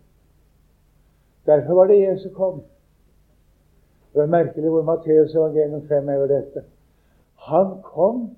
Derfor 1.46 1.74
var 1.80 1.92
det 1.92 2.02
Jesus 2.02 2.34
kom. 2.34 2.64
Det 4.14 4.24
er 4.24 4.32
merkelig 4.32 4.72
hvor 4.72 4.84
Matteus 4.88 5.36
evangelium 5.36 5.88
fremhever 5.88 6.28
dette. 6.28 6.64
Han 7.52 7.78
kom 7.84 8.30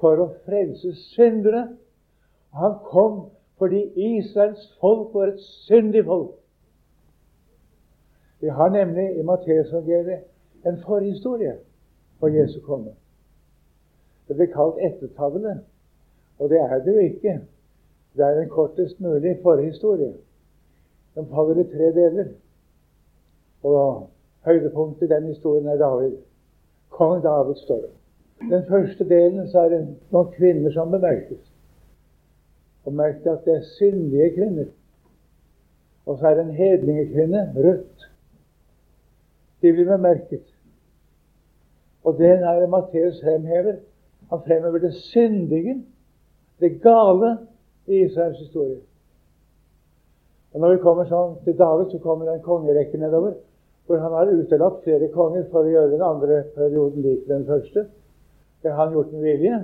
for 0.00 0.20
å 0.22 0.28
frelse 0.46 0.92
syndere. 1.16 1.66
Han 2.56 2.78
kom 2.84 3.22
fordi 3.58 3.82
Israels 3.96 4.68
folk 4.80 5.14
var 5.16 5.32
et 5.32 5.40
syndig 5.66 6.04
folk. 6.04 6.36
Vi 8.40 8.48
har 8.48 8.68
nemlig 8.68 9.16
i 9.16 9.22
Matteusevangeliet 9.22 10.18
en 10.66 10.78
forhistorie 10.84 11.56
for 12.20 12.28
Jesu 12.28 12.60
komme. 12.60 12.90
Det 14.28 14.36
blir 14.36 14.50
kalt 14.52 14.78
ettertavle, 14.82 15.60
og 16.38 16.50
det 16.50 16.58
er 16.58 16.78
det 16.84 16.94
jo 16.94 16.98
ikke. 16.98 17.40
Det 18.16 18.24
er 18.24 18.40
en 18.40 18.48
kortest 18.48 19.00
mulig 19.00 19.38
forhistorie. 19.42 20.12
Den 21.14 21.26
faller 21.26 21.60
i 21.60 21.64
tre 21.64 21.92
deler. 22.00 22.28
Og 23.62 24.10
høydepunktet 24.44 25.06
i 25.06 25.14
den 25.14 25.28
historien 25.28 25.66
er 25.66 25.76
David. 25.76 26.16
Kong 26.90 27.22
David 27.22 27.54
står 27.54 27.80
det. 27.80 27.90
Den 28.50 28.64
første 28.68 29.08
delen 29.08 29.48
så 29.48 29.60
er 29.60 29.68
det 29.68 29.80
noen 30.12 30.32
kvinner 30.32 30.72
som 30.72 30.90
bemerkes. 30.90 31.40
Og 32.84 32.92
merk 32.92 33.24
at 33.26 33.44
det 33.44 33.54
er 33.54 33.62
syndige 33.78 34.34
kvinner. 34.34 34.66
Og 36.06 36.18
så 36.18 36.28
er 36.28 36.34
det 36.34 36.44
en 36.44 36.54
hedningekvinne, 36.54 37.52
Rødt. 37.56 38.10
De 39.66 39.72
blir 39.74 39.88
bemerket. 39.88 40.46
Og 42.06 42.18
det 42.18 42.30
er 42.38 42.66
Matteus 42.70 43.18
fremhever. 43.22 43.80
Han 44.30 44.42
fremhever 44.46 44.78
det 44.78 44.92
syndige, 44.94 45.82
det 46.60 46.76
gale, 46.82 47.38
i 47.86 48.04
Israels 48.04 48.38
historie. 48.38 48.78
Og 50.52 50.60
Når 50.60 50.74
vi 50.74 50.82
kommer 50.82 51.06
sånn 51.06 51.34
til 51.44 51.54
David, 51.58 51.90
så 51.92 51.98
kommer 52.02 52.26
det 52.26 52.34
en 52.38 52.46
kongerekke 52.46 52.98
nedover, 52.98 53.34
hvor 53.86 54.02
han 54.02 54.14
har 54.16 54.30
utelatt 54.32 54.78
flere 54.84 55.10
konger 55.14 55.44
for 55.50 55.66
å 55.66 55.72
gjøre 55.72 55.92
den 55.92 56.02
andre 56.02 56.38
perioden 56.54 57.02
lik 57.04 57.26
den 57.28 57.44
første. 57.46 57.84
Det 58.62 58.72
har 58.72 58.86
han 58.86 58.94
gjort 58.96 59.12
med 59.12 59.26
vilje. 59.26 59.58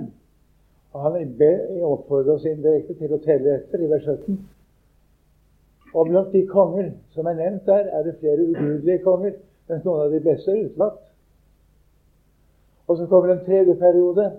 Og 0.93 1.01
han 1.01 1.17
oppfordrer 1.89 2.35
oss 2.35 2.45
indirekte 2.45 2.95
til 2.99 3.15
å 3.15 3.19
telle 3.23 3.57
etter 3.57 3.81
i 3.81 3.89
vers 3.89 4.05
17. 4.05 4.37
Og 5.93 6.11
blant 6.11 6.31
de 6.31 6.43
konger 6.47 6.91
som 7.15 7.27
er 7.27 7.39
nevnt 7.39 7.65
der, 7.65 7.89
er 7.89 8.05
det 8.05 8.19
flere 8.21 8.45
ugudelige 8.45 9.03
konger, 9.03 9.33
mens 9.69 9.85
noen 9.85 10.05
av 10.05 10.11
de 10.11 10.19
beste 10.23 10.51
er 10.51 10.65
utelatt. 10.67 10.99
Og 12.87 12.97
så 12.99 13.07
kommer 13.07 13.33
en 13.33 13.45
tredje 13.45 13.75
periode. 13.79 14.31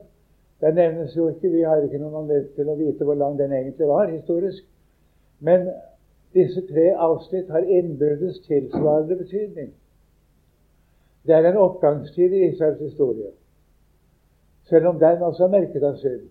Den 0.60 0.74
nevnes 0.74 1.16
jo 1.16 1.28
ikke. 1.28 1.50
Vi 1.50 1.62
har 1.62 1.82
ikke 1.82 2.00
noen 2.02 2.22
anledning 2.22 2.52
til 2.56 2.70
å 2.70 2.76
vite 2.78 3.06
hvor 3.08 3.18
lang 3.18 3.38
den 3.38 3.52
egentlig 3.52 3.88
var 3.88 4.12
historisk. 4.12 4.64
Men 5.40 5.70
disse 6.34 6.62
tre 6.68 6.90
avsnitt 6.92 7.50
har 7.50 7.64
innbyrdes 7.78 8.40
tilsvarende 8.46 9.16
betydning. 9.16 9.72
Det 11.26 11.34
er 11.34 11.48
en 11.48 11.56
oppgangstid 11.56 12.32
i 12.32 12.46
Israels 12.50 12.80
historie, 12.80 13.30
selv 14.68 14.86
om 14.86 14.98
den 15.00 15.22
også 15.22 15.46
er 15.46 15.52
merket 15.54 15.82
av 15.82 15.96
synd. 15.96 16.26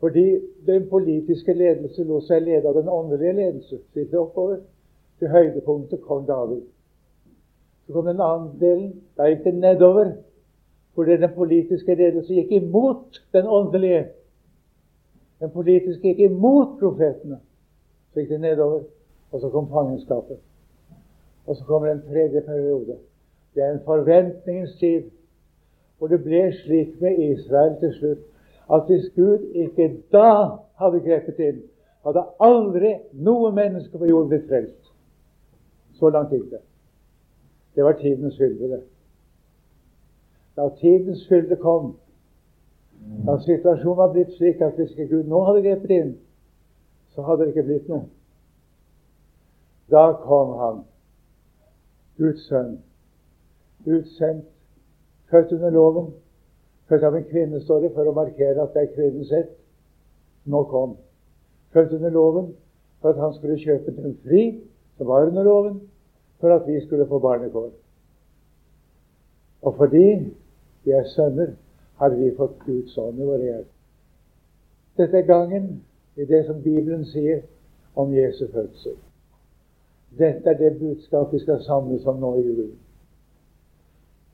Fordi 0.00 0.40
den 0.66 0.88
politiske 0.90 1.52
ledelse 1.54 2.04
lot 2.08 2.24
seg 2.26 2.42
lede 2.42 2.68
av 2.68 2.78
den 2.80 2.88
åndelige 2.88 3.36
ledelse. 3.36 3.78
Sitter 3.92 4.18
oppover 4.18 4.56
til 5.20 5.30
høydepunktet 5.30 6.00
kong 6.08 6.24
David. 6.26 6.64
Så 7.86 7.92
kom 7.92 8.06
den 8.06 8.20
andre 8.20 8.52
delen. 8.60 8.92
Da 9.16 9.28
gikk 9.30 9.44
det 9.44 9.54
nedover. 9.54 10.12
Fordi 10.94 11.16
den 11.16 11.30
politiske 11.34 11.94
ledelse 11.94 12.34
gikk 12.34 12.52
imot 12.52 13.22
den 13.32 13.46
åndelige. 13.46 14.06
Den 15.40 15.50
politiske 15.50 16.08
gikk 16.08 16.20
imot 16.30 16.78
profetene. 16.80 17.40
Så 18.12 18.20
gikk 18.20 18.30
det 18.30 18.40
nedover. 18.40 18.84
Og 19.32 19.40
så 19.40 19.48
kom 19.48 19.68
fangenskapet. 19.68 20.38
Og 21.46 21.56
så 21.56 21.64
kommer 21.64 21.90
en 21.90 22.02
tredje 22.08 22.40
periode. 22.40 22.96
Det 23.54 23.62
er 23.62 23.72
en 23.72 23.84
forventningens 23.84 24.76
tid. 24.78 25.10
Og 26.00 26.10
det 26.10 26.22
ble 26.24 26.52
slik 26.52 27.00
med 27.00 27.18
Israel 27.18 27.76
til 27.80 27.94
slutt 27.98 28.28
at 28.72 28.82
hvis 28.86 29.10
Gud 29.16 29.38
ikke 29.54 30.02
da 30.12 30.28
hadde 30.80 31.00
grepet 31.04 31.38
inn, 31.38 31.62
hadde 32.06 32.24
aldri 32.40 32.94
noe 33.12 33.52
menneske 33.54 33.98
på 33.98 34.08
jorden 34.08 34.30
blitt 34.30 34.48
frelst. 34.48 34.92
Så 35.98 36.10
langt 36.10 36.32
gikk 36.32 36.48
det. 36.50 36.62
Det 37.74 37.84
var 37.84 37.92
tidens 37.92 38.36
fylde, 38.36 38.68
det. 38.68 38.82
Da 40.56 40.68
tidens 40.80 41.28
fylde 41.28 41.56
kom, 41.56 41.96
da 43.26 43.38
situasjonen 43.40 43.96
var 43.96 44.12
blitt 44.12 44.32
slik 44.36 44.60
at 44.60 44.76
hvis 44.76 44.90
ikke 44.90 45.08
Gud 45.08 45.30
nå 45.30 45.44
hadde 45.44 45.62
grepet 45.64 45.94
inn, 45.96 46.10
så 47.14 47.24
hadde 47.26 47.46
det 47.46 47.54
ikke 47.54 47.68
blitt 47.68 47.88
noe. 47.88 48.04
Da 49.90 50.04
kom 50.22 50.52
han, 50.60 50.82
Guds 52.20 52.44
sønn, 52.48 52.76
utsendt, 53.86 54.46
født 55.32 55.52
under 55.56 55.70
loven, 55.70 56.12
født 56.88 57.08
av 57.08 57.16
en 57.16 57.28
kvinne, 57.28 57.60
står 57.60 57.86
det, 57.86 57.94
for 57.96 58.08
å 58.08 58.14
markere 58.16 58.62
at 58.62 58.76
det 58.76 58.84
er 58.84 58.94
kvinnens 58.94 59.32
ett. 59.32 59.56
Nå 60.44 60.64
kom. 60.70 60.96
Født 61.72 61.94
under 61.96 62.12
loven 62.12 62.52
for 63.00 63.14
at 63.14 63.20
han 63.20 63.34
skulle 63.34 63.58
kjøpe 63.58 63.94
den 63.96 64.16
fri, 64.24 64.42
som 64.96 65.08
var 65.08 65.26
under 65.26 65.46
loven, 65.46 65.80
for 66.42 66.50
at 66.50 66.66
vi 66.66 66.80
skulle 66.86 67.06
få 67.06 67.18
barnekår. 67.18 67.70
Og 69.62 69.76
fordi 69.76 70.34
vi 70.84 70.90
er 70.90 71.04
sønner, 71.14 71.52
har 71.96 72.08
vi 72.08 72.32
fått 72.36 72.58
Guds 72.66 72.98
ånd 72.98 73.20
i 73.20 73.26
våre 73.26 73.44
hjerter. 73.44 73.68
Dette 74.98 75.20
er 75.20 75.28
gangen 75.28 75.68
i 76.16 76.26
det 76.26 76.40
som 76.48 76.58
Bibelen 76.62 77.04
sier 77.06 77.44
om 77.94 78.10
Jesu 78.14 78.48
fødsel. 78.50 78.96
Dette 80.18 80.50
er 80.50 80.58
det 80.58 80.80
budskap 80.80 81.30
vi 81.32 81.38
skal 81.44 81.62
samles 81.62 82.06
om 82.10 82.18
nå 82.20 82.32
i 82.40 82.42
julen. 82.42 82.74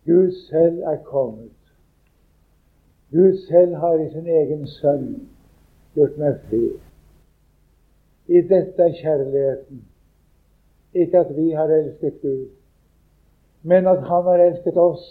Gud 0.09 0.33
selv 0.47 0.81
er 0.81 0.97
kommet. 1.05 1.53
Gud 3.13 3.37
selv 3.49 3.75
har 3.75 4.01
i 4.01 4.09
sin 4.17 4.27
egen 4.27 4.67
sønn 4.79 5.13
gjort 5.95 6.17
meg 6.17 6.41
fri. 6.49 6.65
I 8.29 8.41
dette 8.49 8.89
er 8.89 8.97
kjærligheten. 9.03 9.85
Ikke 10.99 11.19
at 11.19 11.37
vi 11.37 11.51
har 11.51 11.71
elsket 11.71 12.21
Gud, 12.23 12.47
men 13.63 13.87
at 13.87 14.03
Han 14.09 14.25
har 14.25 14.45
elsket 14.45 14.77
oss 14.77 15.05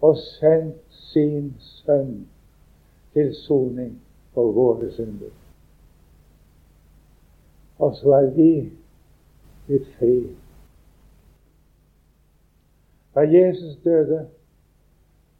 og 0.00 0.16
sendt 0.16 0.76
sin 1.10 1.54
sønn 1.58 2.28
til 3.12 3.34
soning 3.34 3.96
for 4.34 4.52
våre 4.52 4.90
synder. 4.94 5.34
Og 7.78 7.96
så 7.96 8.12
er 8.12 8.30
vi 8.36 8.52
blitt 9.66 9.88
fri. 9.98 10.14
Da 13.14 13.20
Jesus 13.20 13.76
døde, 13.84 14.28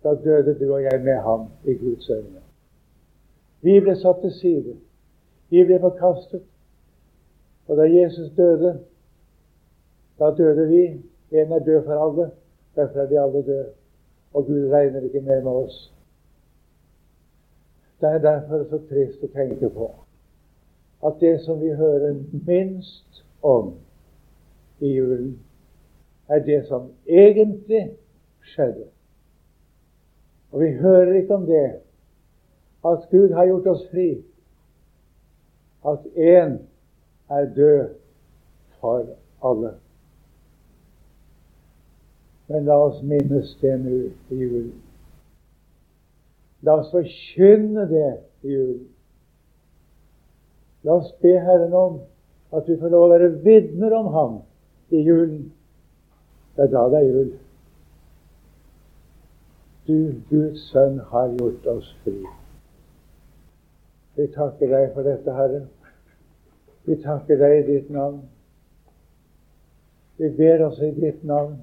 da 0.03 0.15
døde 0.25 0.59
du 0.61 0.75
og 0.75 0.83
jeg 0.83 1.01
med 1.05 1.23
ham 1.23 1.49
i 1.65 1.75
Guds 1.75 2.11
øyne. 2.11 2.43
Vi 3.63 3.81
ble 3.81 3.97
satt 3.97 4.21
til 4.23 4.33
side. 4.41 4.77
Vi 5.51 5.65
ble 5.65 5.81
forkastet. 5.81 6.43
Og 7.69 7.77
da 7.77 7.83
Jesus 7.83 8.33
døde, 8.37 8.79
da 10.19 10.35
døde 10.39 10.69
vi. 10.69 10.85
En 11.31 11.53
er 11.53 11.59
død 11.59 11.85
for 11.85 11.93
alle. 12.05 12.31
Derfor 12.77 13.01
er 13.01 13.09
de 13.09 13.21
alle 13.21 13.47
døde. 13.47 13.71
Og 14.35 14.47
Gud 14.47 14.71
regner 14.71 15.01
ikke 15.01 15.21
mer 15.21 15.43
med 15.43 15.53
oss. 15.53 15.95
Det 18.01 18.09
er 18.09 18.19
derfor 18.19 18.65
så 18.71 18.79
trist 18.89 19.25
å 19.25 19.33
tenke 19.35 19.71
på 19.75 19.89
at 21.07 21.19
det 21.21 21.41
som 21.43 21.61
vi 21.61 21.71
hører 21.75 22.15
minst 22.47 23.25
om 23.43 23.73
i 24.81 24.93
julen, 24.97 25.39
er 26.29 26.39
det 26.39 26.67
som 26.67 26.91
egentlig 27.07 27.91
skjedde. 28.41 28.87
Og 30.53 30.61
vi 30.61 30.73
hører 30.73 31.13
ikke 31.21 31.35
om 31.35 31.47
det 31.47 31.67
at 32.87 33.09
Gud 33.11 33.35
har 33.35 33.47
gjort 33.47 33.67
oss 33.67 33.87
fri. 33.91 34.09
At 35.87 36.07
én 36.15 36.59
er 37.31 37.55
død 37.55 37.95
for 38.81 39.07
alle. 39.43 39.75
Men 42.49 42.65
la 42.65 42.77
oss 42.81 43.03
minnes 43.03 43.57
det 43.61 43.75
nå 43.83 43.97
i 44.33 44.39
julen. 44.41 44.77
La 46.65 46.79
oss 46.81 46.89
forkynne 46.93 47.85
det 47.91 48.07
i 48.43 48.55
julen. 48.55 48.87
La 50.83 50.97
oss 51.03 51.13
be 51.21 51.35
Herren 51.37 51.75
om 51.77 52.01
at 52.57 52.69
vi 52.69 52.79
får 52.81 52.95
lov 52.95 53.05
å 53.05 53.13
være 53.13 53.29
vitner 53.45 53.93
om 53.99 54.09
Ham 54.15 54.41
i 54.95 55.03
julen. 55.05 55.51
Det 56.57 56.65
er 56.65 56.73
da 56.73 56.87
det 56.91 57.03
er 57.03 57.13
jul. 57.13 57.31
Du, 59.89 59.99
Guds 60.31 60.65
sønn, 60.73 60.99
har 61.13 61.29
gjort 61.37 61.67
oss 61.71 61.93
fri. 62.03 62.17
Vi 64.17 64.27
takker 64.35 64.73
deg 64.73 64.91
for 64.97 65.07
dette, 65.07 65.33
Herre. 65.33 65.63
Vi 66.89 66.97
takker 67.05 67.39
deg 67.41 67.61
i 67.61 67.67
ditt 67.69 67.93
navn. 67.93 68.23
Vi 70.19 70.33
ber 70.37 70.65
oss 70.67 70.81
i 70.83 70.91
ditt 70.97 71.21
navn 71.29 71.61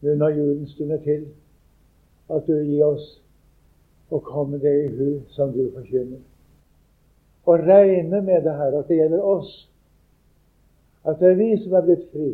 når 0.00 0.28
julen 0.28 0.66
stunder 0.68 0.98
til, 1.04 1.26
at 2.28 2.46
du 2.46 2.52
gir 2.52 2.84
oss 2.84 3.06
å 4.10 4.20
komme 4.22 4.58
det 4.62 4.74
i 4.84 4.90
hu 4.96 5.20
som 5.34 5.54
du 5.54 5.64
forkynner. 5.74 6.20
Og 7.46 7.62
regne 7.62 8.20
med 8.22 8.44
det 8.44 8.54
her, 8.58 8.78
at 8.78 8.88
det 8.88 8.98
gjelder 8.98 9.22
oss. 9.22 9.50
At 11.06 11.20
det 11.20 11.30
er 11.30 11.38
vi 11.38 11.50
som 11.62 11.74
er 11.78 11.86
blitt 11.86 12.06
fri. 12.12 12.30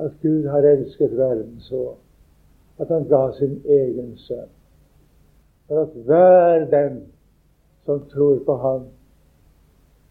At 0.00 0.16
Gud 0.22 0.48
har 0.48 0.64
elsket 0.64 1.16
verden 1.18 1.58
så 1.60 1.94
at 2.78 2.88
han 2.88 3.08
ga 3.08 3.32
sin 3.34 3.58
egen 3.66 4.12
sønn. 4.22 4.50
For 5.66 5.82
at 5.82 5.96
hver 6.06 6.66
den 6.70 7.00
som 7.84 8.04
tror 8.12 8.38
på 8.46 8.56
ham, 8.56 8.86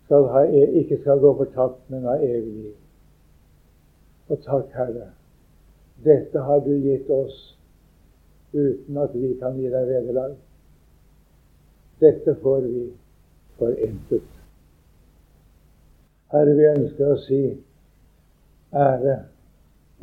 skal 0.06 0.28
ha, 0.32 0.42
ikke 0.80 0.98
skal 1.02 1.20
gå 1.20 1.34
fortapt, 1.38 1.80
men 1.90 2.04
ha 2.08 2.16
evig 2.16 2.54
liv. 2.54 2.76
Og 4.30 4.40
takk, 4.44 4.72
Herre, 4.76 5.10
dette 6.04 6.40
har 6.40 6.60
du 6.66 6.74
gitt 6.82 7.10
oss 7.10 7.38
uten 8.54 8.98
at 8.98 9.16
vi 9.16 9.34
kan 9.40 9.58
gi 9.60 9.70
deg 9.72 9.88
vederlag. 9.90 10.36
Dette 12.00 12.36
får 12.42 12.68
vi 12.70 12.84
for 13.58 13.74
intet. 13.88 14.28
Herre, 16.32 16.54
vi 16.60 16.68
ønsker 16.70 17.14
å 17.14 17.22
si 17.24 17.42
ære 18.76 19.16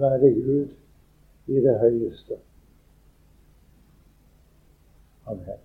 være 0.01 0.33
Gud 0.41 1.53
i 1.53 1.61
det 1.67 1.77
høyeste. 1.83 2.41
Amen. 5.31 5.64